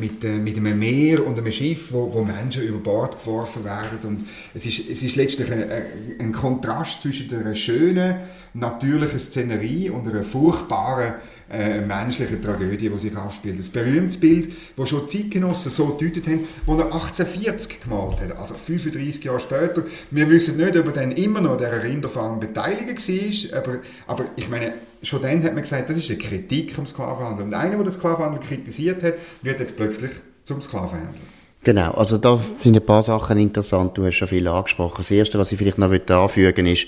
mit, 0.00 0.24
äh, 0.24 0.38
mit 0.38 0.56
einem 0.56 0.78
Meer 0.78 1.26
und 1.26 1.38
einem 1.38 1.52
Schiff, 1.52 1.92
wo, 1.92 2.12
wo 2.12 2.24
Menschen 2.24 2.62
über 2.62 2.78
Bord 2.78 3.18
geworfen 3.18 3.64
werden. 3.64 3.98
Und 4.04 4.24
es 4.54 4.64
ist, 4.64 4.88
es 4.88 5.02
ist 5.02 5.16
letztlich 5.16 5.50
ein, 5.52 5.64
ein 6.18 6.32
Kontrast 6.32 7.02
zwischen 7.02 7.32
einer 7.34 7.54
schönen, 7.54 8.16
natürlichen 8.54 9.20
Szenerie 9.20 9.90
und 9.90 10.08
einer 10.08 10.24
furchtbaren 10.24 11.14
äh, 11.50 11.80
menschliche 11.80 12.40
Tragödie, 12.40 12.88
die 12.88 12.98
sich 12.98 13.16
aufspielt. 13.16 13.58
Das 13.58 13.68
berühmtes 13.68 14.18
Bild, 14.18 14.52
das 14.76 14.88
schon 14.88 15.08
Zeitgenossen 15.08 15.70
so 15.70 15.86
gedeutet 15.88 16.26
haben, 16.26 16.46
das 16.66 16.78
er 16.78 16.84
1840 16.84 17.80
gemalt 17.82 18.20
hat, 18.20 18.38
also 18.38 18.54
35 18.54 19.24
Jahre 19.24 19.40
später. 19.40 19.84
Wir 20.10 20.30
wissen 20.30 20.56
nicht, 20.56 20.76
ob 20.76 20.86
er 20.86 20.92
dann 20.92 21.12
immer 21.12 21.40
noch 21.40 21.52
an 21.52 21.58
dieser 21.58 21.82
Rinderfarm 21.82 22.40
beteiligt 22.40 23.52
war, 23.52 23.58
aber, 23.58 23.78
aber 24.06 24.24
ich 24.36 24.48
meine, 24.48 24.74
schon 25.02 25.22
dann 25.22 25.42
hat 25.42 25.54
man 25.54 25.62
gesagt, 25.62 25.90
das 25.90 25.96
ist 25.96 26.10
eine 26.10 26.18
Kritik 26.18 26.78
am 26.78 26.86
Sklavenhandel. 26.86 27.46
Und 27.46 27.54
einer, 27.54 27.76
der 27.76 27.84
den 27.84 27.92
Sklavenhandel 27.92 28.40
kritisiert 28.40 29.02
hat, 29.02 29.14
wird 29.42 29.60
jetzt 29.60 29.76
plötzlich 29.76 30.10
zum 30.44 30.60
Sklavenhändler. 30.60 31.39
Genau, 31.62 31.90
also 31.90 32.16
da 32.16 32.40
sind 32.54 32.74
ein 32.74 32.86
paar 32.86 33.02
Sachen 33.02 33.38
interessant, 33.38 33.96
du 33.98 34.06
hast 34.06 34.14
schon 34.14 34.28
viel 34.28 34.48
angesprochen. 34.48 34.96
Das 34.98 35.10
Erste, 35.10 35.38
was 35.38 35.52
ich 35.52 35.58
vielleicht 35.58 35.76
noch 35.76 35.90
anfügen 35.90 36.64
will, 36.64 36.72
ist, 36.72 36.86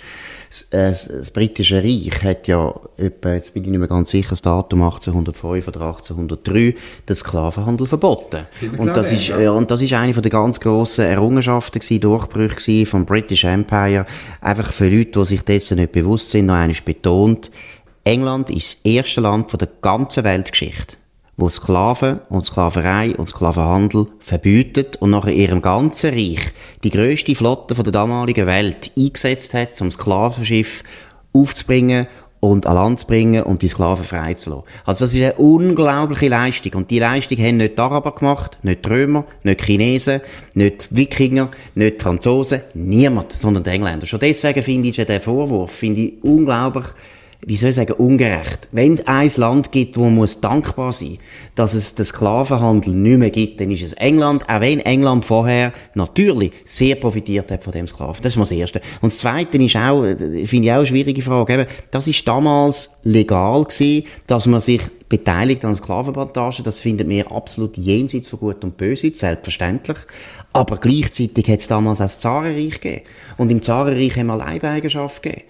das, 0.71 1.09
das, 1.09 1.31
britische 1.31 1.83
Reich 1.83 2.25
hat 2.25 2.49
ja 2.49 2.75
etwa, 2.97 3.35
jetzt 3.35 3.53
bin 3.53 3.65
ich 3.65 3.71
nicht 3.71 3.79
mehr 3.79 3.89
ganz 3.89 4.11
sicher, 4.11 4.31
das 4.31 4.41
Datum 4.41 4.83
1805 4.83 5.69
oder 5.69 5.81
1803, 5.83 6.75
den 7.07 7.17
Sklavenhandel 7.17 7.87
verboten. 7.87 8.47
Und 8.79 8.89
das, 8.89 9.13
ist, 9.13 9.29
ja. 9.29 9.51
und 9.51 9.71
das 9.71 9.83
ist 9.83 9.93
eine 9.93 10.15
von 10.15 10.23
der 10.23 10.33
ganz 10.33 10.59
grossen 10.59 11.05
Errungenschaften 11.05 11.79
gewesen, 11.79 12.01
Durchbrüche 12.01 12.57
gewesen 12.57 12.87
vom 12.87 13.05
British 13.05 13.45
Empire. 13.45 14.07
Einfach 14.41 14.73
für 14.73 14.89
Leute, 14.89 15.21
die 15.21 15.25
sich 15.27 15.43
dessen 15.43 15.79
nicht 15.79 15.93
bewusst 15.93 16.31
sind, 16.31 16.47
noch 16.47 16.55
einmal 16.55 16.77
betont, 16.83 17.51
England 18.05 18.49
ist 18.49 18.79
das 18.79 18.91
erste 18.91 19.21
Land 19.21 19.51
von 19.51 19.59
der 19.59 19.69
ganzen 19.81 20.25
Weltgeschichte 20.25 20.97
wo 21.43 21.51
Sklaven 21.51 22.21
und 22.29 22.45
Sklaverei 22.45 23.17
und 23.17 23.29
Sklavenhandel 23.29 24.07
verbietet 24.21 24.95
und 24.97 25.11
nach 25.11 25.27
ihrem 25.27 25.61
ganzen 25.61 26.15
Reich 26.15 26.53
die 26.85 26.91
größte 26.91 27.35
Flotte 27.35 27.75
der 27.75 27.93
damaligen 27.93 28.47
Welt 28.47 28.93
eingesetzt 28.97 29.53
hat, 29.53 29.81
um 29.81 29.91
Sklavenschiff 29.91 30.85
aufzubringen 31.33 32.07
und 32.39 32.67
an 32.67 32.77
Land 32.77 33.01
zu 33.01 33.09
bringen 33.09 33.43
und 33.43 33.61
die 33.63 33.69
Sklaven 33.69 34.05
freizulassen. 34.05 34.69
Also 34.85 35.05
das 35.05 35.15
ist 35.15 35.21
eine 35.21 35.35
unglaubliche 35.35 36.29
Leistung. 36.29 36.75
Und 36.75 36.93
die 36.93 37.01
Leistung 37.01 37.39
haben 37.39 37.57
nicht 37.57 37.77
die 37.77 37.81
Araber 37.81 38.15
gemacht, 38.15 38.59
nicht 38.63 38.85
die 38.85 38.89
Römer, 38.89 39.25
nicht 39.43 39.61
die 39.61 39.65
Chinesen, 39.65 40.21
nicht 40.55 40.93
die 40.93 40.97
Wikinger, 40.97 41.49
nicht 41.75 41.99
die 41.99 42.05
Franzosen, 42.05 42.61
niemand, 42.75 43.33
sondern 43.33 43.65
die 43.65 43.71
Engländer. 43.71 44.07
Schon 44.07 44.21
deswegen 44.21 44.63
finde 44.63 44.91
ich 44.91 44.97
den 44.97 45.21
Vorwurf, 45.21 45.73
finde 45.73 46.03
ich 46.03 46.15
unglaublich 46.23 46.87
wie 47.45 47.57
soll 47.57 47.71
ich 47.71 47.77
sagen, 47.77 47.95
ungerecht. 47.95 48.69
Wenn 48.71 48.93
es 48.93 49.07
ein 49.07 49.31
Land 49.37 49.73
gibt, 49.73 49.97
wo 49.97 50.03
man 50.05 50.15
muss 50.15 50.41
dankbar 50.41 50.93
sein 50.93 51.19
dass 51.55 51.75
es 51.75 51.95
den 51.95 52.07
Sklavenhandel 52.07 52.95
nicht 52.95 53.19
mehr 53.19 53.31
gibt, 53.31 53.61
dann 53.61 53.71
ist 53.71 53.83
es 53.83 53.93
England, 53.95 54.49
auch 54.49 54.61
wenn 54.61 54.81
England 54.81 55.25
vorher 55.25 55.73
natürlich 55.95 56.53
sehr 56.65 56.95
profitiert 56.95 57.51
hat 57.51 57.63
von 57.63 57.73
dem 57.73 57.87
Sklaven. 57.87 58.23
Das 58.23 58.33
ist 58.33 58.37
mal 58.37 58.45
das 58.45 58.53
Erste. 58.53 58.81
Und 59.01 59.13
das 59.13 59.19
Zweite 59.19 59.59
ist 59.59 59.77
auch, 59.77 60.03
finde 60.03 60.67
ich 60.67 60.73
auch 60.73 60.77
eine 60.77 60.87
schwierige 60.87 61.21
Frage, 61.21 61.53
eben, 61.53 61.67
das 61.91 62.07
ist 62.07 62.27
damals 62.27 62.99
legal 63.03 63.65
gewesen, 63.65 64.07
dass 64.27 64.47
man 64.47 64.63
sich 64.63 64.81
beteiligt 65.11 65.65
an 65.67 65.77
Sklavenplantagen, 65.77 66.65
das 66.65 66.81
findet 66.81 67.07
mir 67.07 67.31
absolut 67.31 67.77
jenseits 67.77 68.29
von 68.29 68.39
Gut 68.39 68.65
und 68.65 68.79
Böse, 68.79 69.11
selbstverständlich. 69.15 69.99
Aber 70.55 70.79
gleichzeitig 70.79 71.49
hat 71.49 71.59
es 71.61 71.69
damals 71.69 72.01
auch 72.01 72.05
das 72.05 72.21
Zarenreich 72.21 72.81
gegeben. 72.81 73.03
Und 73.37 73.51
im 73.51 73.61
Zarenreich 73.61 74.17
haben 74.17 74.29
wir 74.29 74.37
Leibeigenschaft 74.37 75.23
gegeben. 75.23 75.45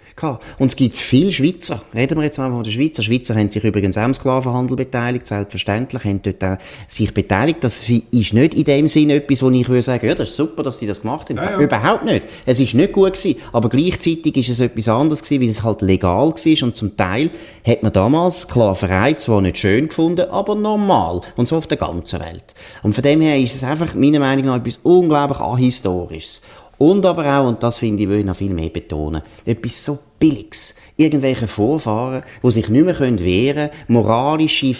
Und 0.59 0.67
es 0.67 0.77
gibt 0.77 0.95
viele 0.95 1.33
Schweizer, 1.33 1.83
reden 1.95 2.19
wir 2.19 2.25
jetzt 2.25 2.39
mal 2.39 2.51
von 2.51 2.63
den 2.63 2.73
Schweizer. 2.73 3.03
Schweizer 3.03 3.35
haben 3.35 3.51
sich 3.51 3.65
übrigens 3.65 3.97
auch 3.97 4.03
am 4.03 4.15
Sklavenhandel 4.15 4.77
beteiligt, 4.77 5.27
selbstverständlich, 5.27 6.05
haben 6.05 6.21
dort 6.23 6.45
auch 6.45 6.57
sich 6.87 7.13
beteiligt. 7.13 7.65
Das 7.65 7.89
ist 7.89 8.35
nicht 8.35 8.55
in 8.55 8.65
dem 8.65 8.89
Sinne 8.89 9.15
etwas, 9.15 9.43
wo 9.43 9.51
ich 9.51 9.69
würde 9.69 9.83
sagen, 9.83 10.07
ja, 10.07 10.15
das 10.15 10.31
ist 10.31 10.37
super, 10.37 10.63
dass 10.63 10.79
sie 10.79 10.87
das 10.87 11.01
gemacht 11.01 11.31
haben. 11.31 11.37
Ja, 11.39 11.53
ja. 11.53 11.59
Überhaupt 11.59 12.05
nicht. 12.05 12.27
Es 12.47 12.61
ist 12.61 12.75
nicht 12.75 12.93
gut 12.93 13.15
gewesen, 13.15 13.41
aber 13.53 13.69
gleichzeitig 13.69 14.37
ist 14.37 14.51
es 14.51 14.61
etwas 14.61 14.89
anderes 14.89 15.23
gewesen, 15.23 15.43
weil 15.43 15.49
es 15.49 15.63
halt 15.63 15.83
legal 15.83 16.29
war 16.29 16.67
und 16.67 16.77
zum 16.77 16.97
Teil 16.97 17.31
hat 17.67 17.83
man 17.83 17.93
damals 17.93 18.43
Sklaverei 18.43 19.15
zwar 19.15 19.41
nicht 19.41 19.59
schön 19.59 19.89
gefunden, 19.89 20.29
aber 20.31 20.55
normal. 20.55 21.23
Und 21.37 21.49
so 21.49 21.57
auf 21.57 21.67
der 21.67 21.79
ganzen 21.79 22.21
Welt. 22.21 22.55
Und 22.83 22.95
von 22.95 23.03
dem 23.03 23.21
her 23.21 23.39
ist 23.39 23.55
es 23.55 23.65
einfach, 23.65 23.95
meiner 23.95 24.21
Meinung 24.21 24.47
nach, 24.47 24.57
etwas 24.57 24.79
unglaublich 24.83 25.41
ahistorisches. 25.41 26.43
Und 26.83 27.07
aber 27.07 27.25
auch, 27.39 27.47
und 27.47 27.63
das 27.63 27.79
finde 27.79 28.03
ich, 28.03 28.09
will 28.09 28.19
ich 28.19 28.25
noch 28.25 28.35
viel 28.35 28.53
mehr 28.53 28.69
betonen, 28.69 29.23
etwas 29.45 29.85
so 29.85 30.01
Billiges. 30.19 30.75
Irgendwelche 30.97 31.47
Vorfahren, 31.47 32.25
die 32.43 32.51
sich 32.51 32.69
nicht 32.69 32.85
mehr 32.85 32.99
wehren 32.99 33.19
können, 33.19 33.71
moralische, 33.87 34.75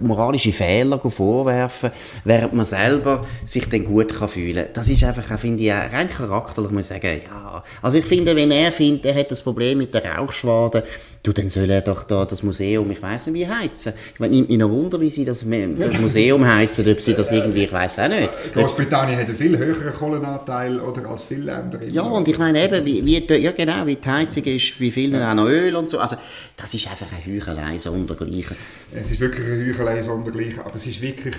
moralische 0.00 0.52
Fehler 0.52 0.98
vorwerfen, 0.98 1.92
während 2.24 2.54
man 2.54 2.64
selber 2.64 3.24
sich 3.44 3.68
dann 3.68 3.84
gut 3.84 4.14
kann 4.14 4.28
fühlen 4.28 4.64
kann. 4.64 4.72
Das 4.74 4.88
ist 4.88 5.04
einfach, 5.04 5.38
finde 5.38 5.62
ich, 5.62 5.72
rein 5.72 6.08
charakterlich, 6.08 6.72
muss 6.72 6.90
ich 6.90 7.02
sagen, 7.02 7.20
ja. 7.24 7.62
Also 7.82 7.98
ich 7.98 8.04
finde, 8.04 8.34
wenn 8.34 8.50
er 8.50 8.72
findet, 8.72 9.06
er 9.06 9.14
hat 9.14 9.30
das 9.30 9.42
Problem 9.42 9.78
mit 9.78 9.94
der 9.94 10.04
Rauchschwade, 10.04 10.82
Du, 11.26 11.32
dann 11.32 11.50
soll 11.50 11.68
er 11.70 11.80
doch 11.80 12.04
da 12.04 12.24
das 12.24 12.44
Museum, 12.44 12.88
ich 12.92 13.02
weiß 13.02 13.26
nicht 13.26 13.34
wie, 13.34 13.48
heizen. 13.52 13.92
Ich 14.14 14.20
meine, 14.20 14.36
nimmt 14.36 14.48
mich 14.48 14.58
noch 14.58 14.70
Wunder, 14.70 15.00
wie 15.00 15.10
sie 15.10 15.24
das, 15.24 15.44
das 15.44 16.00
Museum 16.00 16.46
heizen, 16.46 16.88
ob 16.88 17.00
sie 17.00 17.14
das 17.14 17.32
irgendwie, 17.32 17.64
ich 17.64 17.72
weiß 17.72 17.98
auch 17.98 18.06
nicht. 18.06 18.30
Großbritannien 18.52 19.18
hat 19.18 19.26
einen 19.26 19.36
viel 19.36 19.58
höheren 19.58 19.92
Kohlenanteil 19.92 20.78
oder 20.78 21.04
als 21.10 21.24
viele 21.24 21.46
Länder. 21.46 21.80
Ja, 21.88 22.02
und 22.02 22.28
ich 22.28 22.38
meine 22.38 22.64
eben, 22.64 22.84
wie, 22.84 23.04
wie, 23.04 23.38
ja 23.42 23.50
genau, 23.50 23.84
wie 23.86 23.96
die 23.96 24.08
Heizung 24.08 24.44
ist, 24.44 24.78
wie 24.78 24.92
viel 24.92 25.14
ja. 25.14 25.32
auch 25.32 25.34
noch 25.34 25.48
Öl 25.48 25.74
und 25.74 25.90
so. 25.90 25.98
Also, 25.98 26.14
das 26.56 26.72
ist 26.72 26.88
einfach 26.88 27.08
eine 27.10 27.34
Heuchelei 27.34 27.76
sondergleichen. 27.76 28.56
Es 28.94 29.10
ist 29.10 29.18
wirklich 29.18 29.46
eine 29.46 29.66
Heuchelei 29.66 30.02
sondergleichen, 30.04 30.60
aber 30.60 30.76
es 30.76 30.86
ist 30.86 31.02
wirklich, 31.02 31.34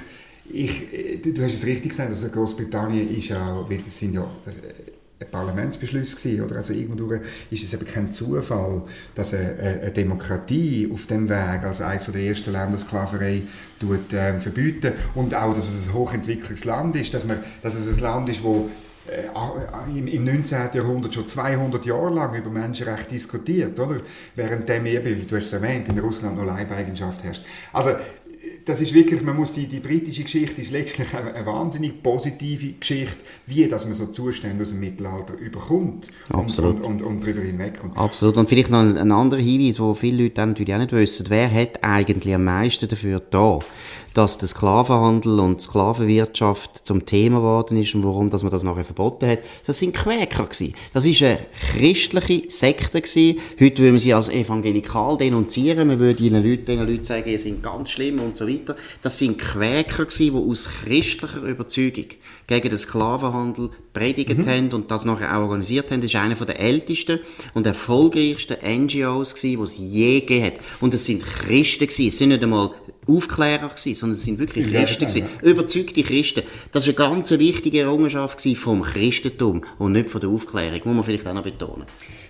ich, 0.51 1.21
du 1.23 1.41
hast 1.41 1.53
es 1.53 1.65
richtig 1.65 1.91
gesagt, 1.91 2.09
also 2.09 2.27
Großbritannien 2.27 3.15
ist 3.15 3.29
ja, 3.29 3.65
das 3.69 3.97
sind 3.97 4.15
ja, 4.15 4.29
das, 4.43 4.55
ein 5.19 5.31
Parlamentsbeschluss 5.31 6.15
gewesen, 6.15 6.43
oder? 6.43 6.57
Also 6.57 6.73
irgendwo 6.73 7.11
ist 7.49 7.63
es 7.63 7.73
eben 7.73 7.85
kein 7.85 8.11
Zufall, 8.11 8.83
dass 9.15 9.33
eine, 9.33 9.57
eine 9.59 9.91
Demokratie 9.91 10.89
auf 10.93 11.07
dem 11.07 11.27
Weg, 11.27 11.63
also 11.63 11.85
eines 11.85 12.05
der 12.05 12.21
ersten 12.21 12.51
Länder 12.51 12.77
Sklaverei 12.77 13.43
tut, 13.79 14.13
äh, 14.13 14.39
verbieten 14.39 14.93
und 15.15 15.33
auch, 15.33 15.53
dass 15.55 15.73
es 15.73 15.87
ein 15.87 15.93
hochentwickeltes 15.93 16.65
Land 16.65 16.95
ist, 16.95 17.13
dass, 17.13 17.25
man, 17.25 17.39
dass 17.61 17.75
es 17.75 17.97
ein 17.97 18.03
Land 18.03 18.29
ist, 18.29 18.43
wo 18.43 18.69
äh, 19.07 19.97
im, 19.97 20.23
19. 20.23 20.69
Jahrhundert 20.73 21.13
schon 21.13 21.25
200 21.25 21.85
Jahre 21.85 22.13
lang 22.13 22.35
über 22.35 22.51
Menschenrechte 22.51 23.09
diskutiert, 23.11 23.79
oder? 23.79 24.01
Während 24.35 24.69
dem 24.69 24.85
eben, 24.85 25.27
du 25.27 25.35
hast 25.35 25.45
es 25.45 25.53
erwähnt, 25.53 25.89
in 25.89 25.97
Russland 25.97 26.37
noch 26.37 26.45
Leibeigenschaft 26.45 27.23
herrscht. 27.23 27.43
Also 27.73 27.91
das 28.65 28.81
ist 28.81 28.93
wirklich, 28.93 29.21
man 29.21 29.35
muss 29.35 29.53
die, 29.53 29.67
die 29.67 29.79
britische 29.79 30.23
Geschichte 30.23 30.61
ist 30.61 30.71
letztlich 30.71 31.13
eine, 31.13 31.33
eine 31.33 31.45
wahnsinnig 31.45 32.03
positive 32.03 32.73
Geschichte, 32.73 33.17
wie 33.45 33.67
dass 33.67 33.85
man 33.85 33.93
so 33.93 34.07
Zustände 34.07 34.63
aus 34.63 34.69
dem 34.69 34.79
Mittelalter 34.79 35.35
überkommt. 35.35 36.09
Und, 36.31 36.57
und, 36.59 36.79
und, 36.81 37.01
und 37.01 37.23
darüber 37.23 37.41
hinwegkommt. 37.41 37.97
Absolut. 37.97 38.37
Und 38.37 38.49
vielleicht 38.49 38.69
noch 38.69 38.79
ein, 38.79 38.97
ein 38.97 39.11
anderer 39.11 39.41
Hinweis, 39.41 39.79
wo 39.79 39.93
viele 39.93 40.23
Leute 40.23 40.35
dann 40.35 40.49
natürlich 40.49 40.73
auch 40.73 40.79
nicht 40.79 40.91
wissen. 40.91 41.25
Wer 41.29 41.51
hat 41.51 41.83
eigentlich 41.83 42.33
am 42.33 42.43
meisten 42.43 42.87
dafür 42.87 43.19
da, 43.19 43.59
dass 44.17 44.39
der 44.39 44.47
Sklavenhandel 44.47 45.39
und 45.39 45.59
die 45.59 45.63
Sklavenwirtschaft 45.63 46.87
zum 46.87 47.05
Thema 47.05 47.37
geworden 47.37 47.77
ist 47.77 47.93
und 47.93 48.03
warum 48.03 48.31
dass 48.31 48.41
man 48.41 48.51
das 48.51 48.63
nachher 48.63 48.83
verboten 48.83 49.29
hat? 49.29 49.39
Das 49.67 49.77
sind 49.77 49.95
Quäker 49.95 50.45
gewesen. 50.45 50.73
Das 50.91 51.05
ist 51.05 51.21
eine 51.21 51.39
christliche 51.71 52.49
Sekte 52.49 52.99
gewesen. 53.01 53.39
Heute 53.59 53.77
würden 53.83 53.93
wir 53.93 53.99
sie 53.99 54.15
als 54.15 54.29
evangelikal 54.29 55.17
denunzieren. 55.17 55.87
Man 55.87 55.99
würde 55.99 56.23
ihnen 56.23 56.43
Leuten, 56.43 57.03
sagen, 57.03 57.29
ihr 57.29 57.37
sind 57.37 57.61
ganz 57.61 57.91
schlimm 57.91 58.19
und 58.19 58.35
so 58.35 58.47
weiter. 58.47 58.75
Das 59.03 59.19
sind 59.19 59.37
Quäker 59.37 60.05
gewesen, 60.05 60.33
die 60.33 60.51
aus 60.51 60.65
christlicher 60.65 61.43
Überzeugung 61.43 62.07
gegen 62.47 62.69
den 62.69 62.77
Sklavenhandel 62.77 63.69
predigt 63.97 64.37
mhm. 64.37 64.47
haben 64.47 64.73
und 64.73 64.91
das 64.91 65.05
nachher 65.05 65.35
auch 65.35 65.43
organisiert 65.43 65.91
haben. 65.91 66.01
Das 66.01 66.09
ist 66.09 66.15
einer 66.15 66.35
der 66.35 66.59
ältesten 66.59 67.19
und 67.53 67.65
erfolgreichsten 67.65 68.57
NGOs 68.63 69.35
gewesen, 69.35 69.57
die 69.57 69.63
es 69.63 69.77
je 69.77 70.19
gegeben 70.21 70.45
hat. 70.45 70.53
Und 70.79 70.93
es 70.93 71.05
sind 71.05 71.25
Christen 71.25 71.87
gewesen. 71.87 72.07
Es 72.07 72.17
sind 72.17 72.29
nicht 72.29 72.43
einmal 72.43 72.71
Aufklärer 73.07 73.69
gewesen, 73.69 73.95
sondern 73.95 74.17
es 74.17 74.23
sind 74.23 74.39
wirklich 74.39 74.71
Christen 74.71 75.07
gewesen. 75.07 75.25
Überzeugte 75.41 76.03
Christen. 76.03 76.43
Das 76.71 76.85
war 76.87 77.07
eine 77.07 77.11
ganz 77.15 77.31
wichtige 77.31 77.81
Errungenschaft 77.81 78.41
vom 78.57 78.83
Christentum 78.83 79.63
und 79.77 79.93
nicht 79.93 80.09
von 80.09 80.21
der 80.21 80.29
Aufklärung. 80.29 80.81
Muss 80.83 80.95
man 80.95 81.03
vielleicht 81.03 81.27
auch 81.27 81.33
noch 81.33 81.43
betonen. 81.43 81.85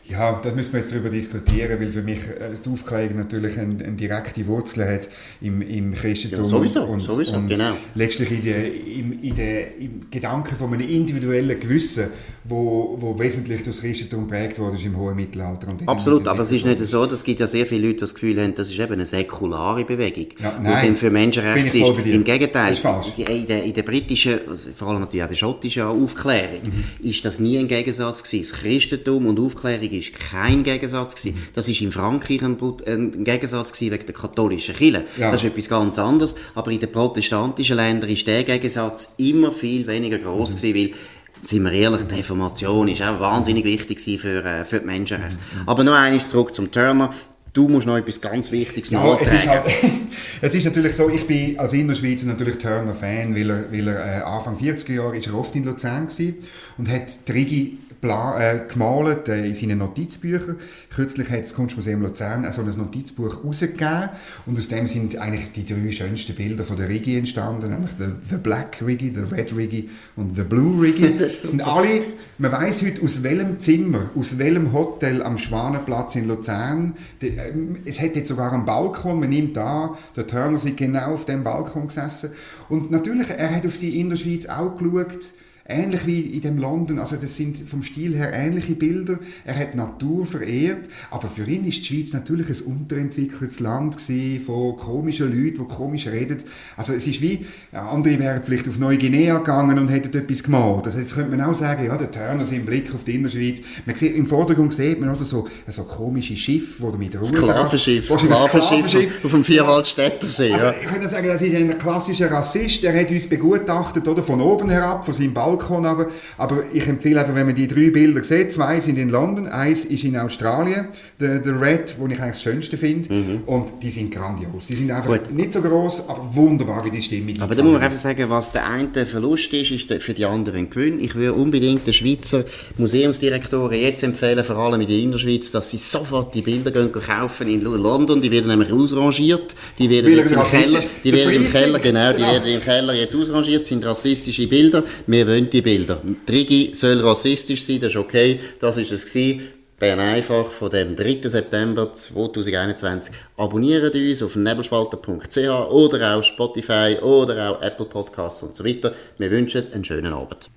Ja, 0.10 0.40
da 0.42 0.52
müssen 0.52 0.74
wir 0.74 0.80
jetzt 0.80 0.94
darüber 0.94 1.10
diskutieren, 1.10 1.80
weil 1.80 1.90
für 1.90 2.02
mich 2.02 2.20
äh, 2.20 2.56
die 2.64 2.70
Aufklärung 2.70 3.18
natürlich 3.18 3.58
eine, 3.60 3.84
eine 3.84 3.96
direkte 3.96 4.46
Wurzel 4.48 4.86
hat 4.86 5.10
im, 5.42 5.62
im 5.62 5.94
Christentum. 5.96 6.40
Ja, 6.40 6.46
sowieso, 6.46 6.84
und, 6.84 7.02
sowieso, 7.02 7.36
und 7.36 7.48
genau. 7.48 7.74
letztlich 7.94 8.32
in 8.32 8.44
der, 8.44 8.66
im, 8.66 9.20
in 9.22 9.36
der, 9.36 9.78
im 9.78 10.10
Gedanken 10.10 10.56
von 10.56 10.74
einem 10.74 10.88
individuellen 10.88 11.60
Gewissen, 11.60 12.08
wo, 12.46 12.96
wo 12.98 13.20
wesentlich 13.20 13.64
durch 13.64 13.76
das 13.76 13.82
Christentum 13.82 14.28
prägt 14.28 14.60
wurde 14.60 14.78
im 14.82 14.96
hohen 14.98 15.16
Mittelalter. 15.16 15.68
Absolut, 15.86 16.28
aber 16.28 16.44
es 16.44 16.52
ist 16.52 16.66
nicht 16.66 16.80
so, 16.86 17.04
es 17.04 17.24
gibt 17.24 17.40
ja 17.42 17.48
sehr 17.48 17.66
viele 17.66 17.88
Leute, 17.88 17.96
die 17.96 18.00
das 18.02 18.14
Gefühl 18.14 18.42
haben, 18.42 18.56
das 18.56 18.70
ist 18.70 18.80
eben 18.80 18.94
eine 18.94 19.06
säkulare 19.06 19.84
Bewegung, 19.84 20.28
ja, 20.40 20.58
nein, 20.62 20.94
die 20.94 20.96
für 20.96 21.12
Menschenrechte 21.12 21.78
ist. 21.78 22.06
Im 22.06 22.24
Gegenteil, 22.24 22.74
ist. 22.74 22.86
In, 23.18 23.46
der, 23.46 23.64
in 23.64 23.74
der 23.74 23.84
britischen, 23.84 24.40
also 24.48 24.70
vor 24.74 24.90
allem 24.90 25.02
natürlich 25.02 25.24
auch 25.24 25.30
der 25.30 25.36
schottischen 25.36 25.84
Aufklärung, 25.84 26.62
mhm. 26.64 27.08
ist 27.10 27.26
das 27.26 27.40
nie 27.40 27.58
ein 27.58 27.68
Gegensatz 27.68 28.24
gewesen. 28.24 28.50
Das 28.50 28.62
Christentum 28.62 29.26
und 29.26 29.40
Aufklärung 29.40 29.90
ist 29.98 30.14
kein 30.20 30.64
Gegensatz 30.64 31.16
gewesen. 31.16 31.42
Das 31.54 31.68
ist 31.68 31.82
in 31.82 31.92
Frankreich 31.92 32.42
ein, 32.42 32.58
ein 32.86 33.24
Gegensatz 33.24 33.72
gewesen 33.74 33.94
wegen 33.94 34.06
der 34.06 34.16
katholischen 34.16 34.76
Kirche. 34.76 35.06
Ja. 35.18 35.32
Das 35.32 35.44
ist 35.44 35.50
etwas 35.50 35.70
ganz 35.70 36.00
anderes. 36.00 36.36
Aber 36.56 36.72
in 36.72 36.80
den 36.80 36.92
protestantischen 36.92 37.76
Ländern 37.76 38.10
ist 38.10 38.26
der 38.28 38.44
Gegensatz 38.44 39.16
immer 39.18 39.52
viel 39.52 39.88
weniger 39.88 40.18
groß 40.18 40.56
mhm. 40.56 40.58
gewesen, 40.58 40.76
weil 40.76 41.00
sind 41.44 41.64
wir 41.64 41.72
ehrlich, 41.72 42.02
die 42.10 42.16
Reformation 42.16 42.88
ist 42.88 43.02
auch 43.02 43.20
wahnsinnig 43.20 43.64
wichtig 43.64 44.00
für, 44.20 44.44
äh, 44.44 44.66
für 44.66 44.80
die 44.80 44.86
Menschenrechte. 44.86 45.36
Mhm. 45.36 45.70
Aber 45.70 45.84
noch 45.84 45.94
eines 45.94 46.28
zurück 46.28 46.54
zum 46.54 46.72
Turner. 46.72 47.14
Du 47.54 47.68
musst 47.68 47.88
noch 47.88 47.98
etwas 47.98 48.22
ganz 48.22 48.52
Wichtiges 48.52 48.92
ja, 48.92 49.18
es 49.20 49.32
ist, 49.32 49.48
halt, 49.48 49.64
es 50.42 50.54
ist 50.54 50.66
natürlich 50.66 50.96
so, 50.96 51.10
ich 51.10 51.26
bin 51.26 51.58
als 51.58 51.74
Innerschweizer 51.74 52.28
natürlich 52.28 52.60
Turner-Fan, 52.60 53.36
weil 53.36 53.50
er, 53.50 53.72
weil 53.72 53.88
er 53.88 54.20
äh, 54.20 54.22
Anfang 54.22 54.60
40er 54.60 54.94
Jahre 54.94 55.18
ist 55.18 55.26
er 55.26 55.34
oft 55.34 55.56
in 55.56 55.64
Luzern 55.64 56.08
war 56.08 56.34
und 56.78 56.88
hat 56.88 57.26
Trigi 57.26 57.80
äh, 58.04 58.60
gemalt 58.72 59.28
äh, 59.28 59.46
in 59.48 59.56
seinen 59.56 59.80
Notizbüchern. 59.80 60.58
Kürzlich 60.94 61.30
hat 61.30 61.42
das 61.42 61.54
Kunstmuseum 61.54 62.02
Luzern 62.02 62.50
so 62.52 62.62
ein 62.62 62.68
Notizbuch 62.68 63.44
herausgegeben 63.44 64.10
und 64.46 64.58
aus 64.58 64.68
dem 64.68 64.88
sind 64.88 65.18
eigentlich 65.18 65.52
die 65.52 65.64
drei 65.64 65.92
schönsten 65.92 66.36
Bilder 66.36 66.64
von 66.64 66.78
der 66.78 66.90
Rigi 66.90 67.18
entstanden, 67.18 67.70
nämlich 67.72 67.92
the, 67.98 68.06
the 68.30 68.38
Black 68.38 68.82
Rigi, 68.86 69.14
the 69.14 69.36
Red 69.36 69.56
Rigi 69.56 69.90
und 70.16 70.36
the 70.36 70.44
Blue 70.44 70.82
Rigi. 70.82 71.14
Das 71.28 71.52
sind 71.52 71.66
alle, 71.66 72.04
man 72.38 72.52
weiß 72.52 72.84
heute 72.84 73.02
aus 73.02 73.24
welchem 73.24 73.60
Zimmer, 73.60 74.10
aus 74.16 74.38
welchem 74.38 74.74
Hotel 74.74 75.22
am 75.24 75.38
Schwanenplatz 75.38 76.16
in 76.16 76.28
Luzern. 76.28 76.94
Die, 77.22 77.30
äh, 77.30 77.54
es 77.86 78.00
hat 78.00 78.16
jetzt 78.16 78.30
sogar 78.30 78.54
einen 78.54 78.66
Balkon, 78.66 79.20
man 79.20 79.30
nimmt 79.30 79.58
da, 79.58 79.98
der 80.16 80.28
Turner 80.28 80.56
ist 80.56 80.78
genau 80.78 81.14
auf 81.14 81.26
dem 81.26 81.44
Balkon 81.44 81.88
gesessen 81.88 82.32
und 82.70 82.92
natürlich, 82.92 83.30
er 83.30 83.56
hat 83.56 83.66
auf 83.66 83.78
die 83.78 84.00
Innerschweiz 84.00 84.46
auch 84.46 84.78
geschaut, 84.78 85.34
ähnlich 85.68 86.06
wie 86.06 86.22
in 86.22 86.42
dem 86.42 86.58
London, 86.58 87.00
also 87.00 87.16
das 87.18 87.36
sind 87.36 87.58
vom 87.70 87.84
Stil 87.84 88.16
her 88.16 88.32
ähnliche 88.34 88.76
Bilder. 88.76 89.20
Er 89.46 89.58
hat 89.58 89.76
Natur 89.76 90.26
verehrt, 90.26 90.88
aber 91.12 91.28
für 91.28 91.46
ihn 91.46 91.66
ist 91.68 91.80
die 91.80 91.86
Schweiz 91.86 92.14
natürlich 92.14 92.48
ein 92.50 92.66
unterentwickeltes 92.68 93.60
Land 93.60 93.98
gewesen, 93.98 94.44
von 94.46 94.78
komischen 94.78 95.28
Leuten, 95.28 95.68
die 95.68 95.76
komisch 95.76 96.08
reden. 96.08 96.38
Also 96.78 96.94
es 96.94 97.06
ist 97.08 97.22
wie, 97.22 97.46
ja, 97.72 97.90
andere 97.90 98.20
wären 98.20 98.42
vielleicht 98.44 98.68
auf 98.68 98.80
Neuguinea 98.80 99.38
gegangen 99.38 99.78
und 99.78 99.90
hätten 99.90 100.18
etwas 100.18 100.44
gemalt. 100.44 100.86
Also 100.86 101.00
jetzt 101.00 101.16
könnte 101.16 101.36
man 101.36 101.42
auch 101.42 101.54
sagen, 101.54 101.86
ja, 101.86 101.98
der 101.98 102.12
Turner 102.12 102.46
sein 102.46 102.66
Blick 102.66 102.94
auf 102.94 103.04
die 103.04 103.16
Innerschweiz. 103.16 103.60
Man 103.86 103.96
sieht, 103.96 104.16
Im 104.16 104.26
Vordergrund 104.26 104.74
sieht 104.74 105.00
man 105.00 105.10
oder 105.10 105.26
so, 105.26 105.48
so 105.68 105.84
komische 105.84 106.38
Schiffe, 106.38 106.82
wo 106.82 106.92
mit 106.98 107.16
Ruhe 107.16 107.26
Sklavenschiff, 107.26 108.06
Sklavenschiff 108.06 109.26
auf 109.26 109.32
dem 109.32 109.44
Vierwaldstättersee. 109.44 110.54
Also, 110.54 110.68
ich 110.82 110.88
könnte 110.88 111.08
sagen, 111.10 111.28
das 111.28 111.42
ist 111.42 111.56
ein 111.56 111.78
klassischer 111.78 112.32
Rassist, 112.32 112.84
der 112.84 113.00
hat 113.00 113.12
uns 113.12 113.28
begutachtet, 113.28 114.08
oder, 114.08 114.24
von 114.24 114.42
oben 114.42 114.70
herab, 114.70 115.06
von 115.06 115.14
seinem 115.14 115.34
Balkon 115.34 115.57
Balkon 115.58 115.86
runter. 115.86 116.08
Aber 116.38 116.64
ich 116.74 116.88
empfehle 116.88 117.20
einfach, 117.20 117.36
wenn 117.36 117.46
man 117.46 117.56
die 117.56 117.68
drei 117.68 117.90
Bilder 117.90 118.24
sieht, 118.24 118.54
zwei 118.54 118.80
sind 118.80 118.98
in 118.98 119.10
London, 119.10 119.48
eins 119.48 119.86
ist 119.86 120.04
in 120.04 120.18
Australien, 120.18 120.88
der, 121.20 121.40
der 121.40 121.60
Red, 121.60 121.96
wo 122.00 122.08
ich 122.08 122.20
eigentlich 122.20 122.34
das 122.34 122.42
Schönste 122.42 122.78
finde. 122.78 123.14
Mhm. 123.14 123.44
Und 123.46 123.84
die 123.84 123.90
sind 123.90 124.14
grandios. 124.14 124.68
Die 124.68 124.76
sind 124.76 124.92
einfach 124.92 125.18
Gut. 125.18 125.32
nicht 125.32 125.54
so 125.54 125.62
groß, 125.62 126.10
aber 126.10 126.36
wunderbar, 126.36 126.84
wie 126.86 126.92
die 126.92 127.02
Stimmung 127.02 127.36
Aber 127.40 127.56
da 127.56 127.64
muss 127.64 127.74
man 127.74 127.82
einfach 127.82 127.98
sagen, 127.98 128.30
was 128.30 128.52
der 128.52 128.68
eine 128.68 129.06
Verlust 129.06 129.54
ist, 129.54 129.72
ist 129.72 130.04
für 130.04 130.14
die 130.14 130.26
anderen 130.26 130.58
ein 130.58 130.70
Gewinn. 130.70 131.00
Ich 131.00 131.16
würde 131.16 131.34
unbedingt 131.34 131.86
den 131.86 131.94
Schweizer 131.94 132.44
Museumsdirektoren 132.78 133.80
jetzt 133.80 134.04
empfehlen, 134.04 134.44
vor 134.44 134.58
allem 134.58 134.82
in 134.82 134.88
der 134.88 134.98
Innerschweiz, 134.98 135.52
dass 135.52 135.72
sie 135.72 135.78
sofort 135.78 136.34
die 136.34 136.42
Bilder 136.42 136.72
gehen 136.72 136.92
kaufen 136.92 137.48
in 137.48 137.62
London. 137.62 138.22
Die 138.22 138.32
werden 138.32 138.48
nämlich 138.48 138.72
ausrangiert. 138.72 139.56
Die 139.80 139.90
werden 139.90 140.16
jetzt 140.16 140.32
im 140.32 140.44
Keller, 140.44 140.84
die 141.04 141.14
werden 141.14 141.34
im 141.34 141.52
Keller, 141.52 141.80
genau, 141.80 142.12
die 142.12 142.18
genau. 142.18 142.32
werden 142.32 142.48
im 142.48 142.62
Keller 142.62 142.94
jetzt 142.94 143.16
ausrangiert, 143.16 143.66
sind 143.66 143.86
rassistische 143.86 144.48
Bilder. 144.48 144.84
Wir 145.06 145.28
wollen 145.28 145.47
die 145.54 145.62
Bilder. 145.62 146.00
Trigi 146.26 146.72
soll 146.74 147.00
rassistisch 147.02 147.64
sein, 147.64 147.80
das 147.80 147.92
ist 147.92 147.98
okay, 147.98 148.40
das 148.60 148.78
ist 148.78 148.92
es 148.92 149.06
gewesen. 149.06 149.44
Bern 149.80 150.00
einfach 150.00 150.48
von 150.48 150.72
dem 150.72 150.96
3. 150.96 151.20
September 151.30 151.94
2021. 151.94 153.14
Abonniert 153.38 153.94
uns 153.94 154.24
auf 154.24 154.36
nebelspalter.ch 154.36 155.38
oder 155.70 156.16
auch 156.16 156.24
Spotify 156.24 156.98
oder 157.00 157.52
auch 157.52 157.62
Apple 157.62 157.86
Podcasts 157.86 158.42
und 158.42 158.56
so 158.56 158.66
weiter. 158.66 158.94
Wir 159.20 159.30
wünschen 159.30 159.72
einen 159.74 159.86
schönen 159.86 160.14
Abend. 160.14 160.50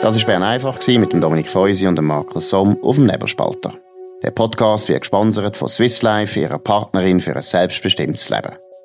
Das 0.00 0.16
war 0.16 0.26
Bern 0.26 0.44
einfach 0.44 0.78
mit 0.86 1.12
dem 1.12 1.20
Dominik 1.20 1.50
Feusi 1.50 1.88
und 1.88 1.96
dem 1.96 2.06
Markus 2.06 2.50
Somm 2.50 2.78
auf 2.84 2.94
dem 2.94 3.06
Nebelspalter. 3.06 3.74
Der 4.22 4.30
Podcast 4.30 4.88
wird 4.88 5.00
gesponsert 5.00 5.56
von 5.56 5.68
Swiss 5.68 6.02
Life, 6.02 6.38
ihrer 6.38 6.58
Partnerin 6.60 7.20
für 7.20 7.34
ein 7.34 7.42
selbstbestimmtes 7.42 8.30
Leben. 8.30 8.52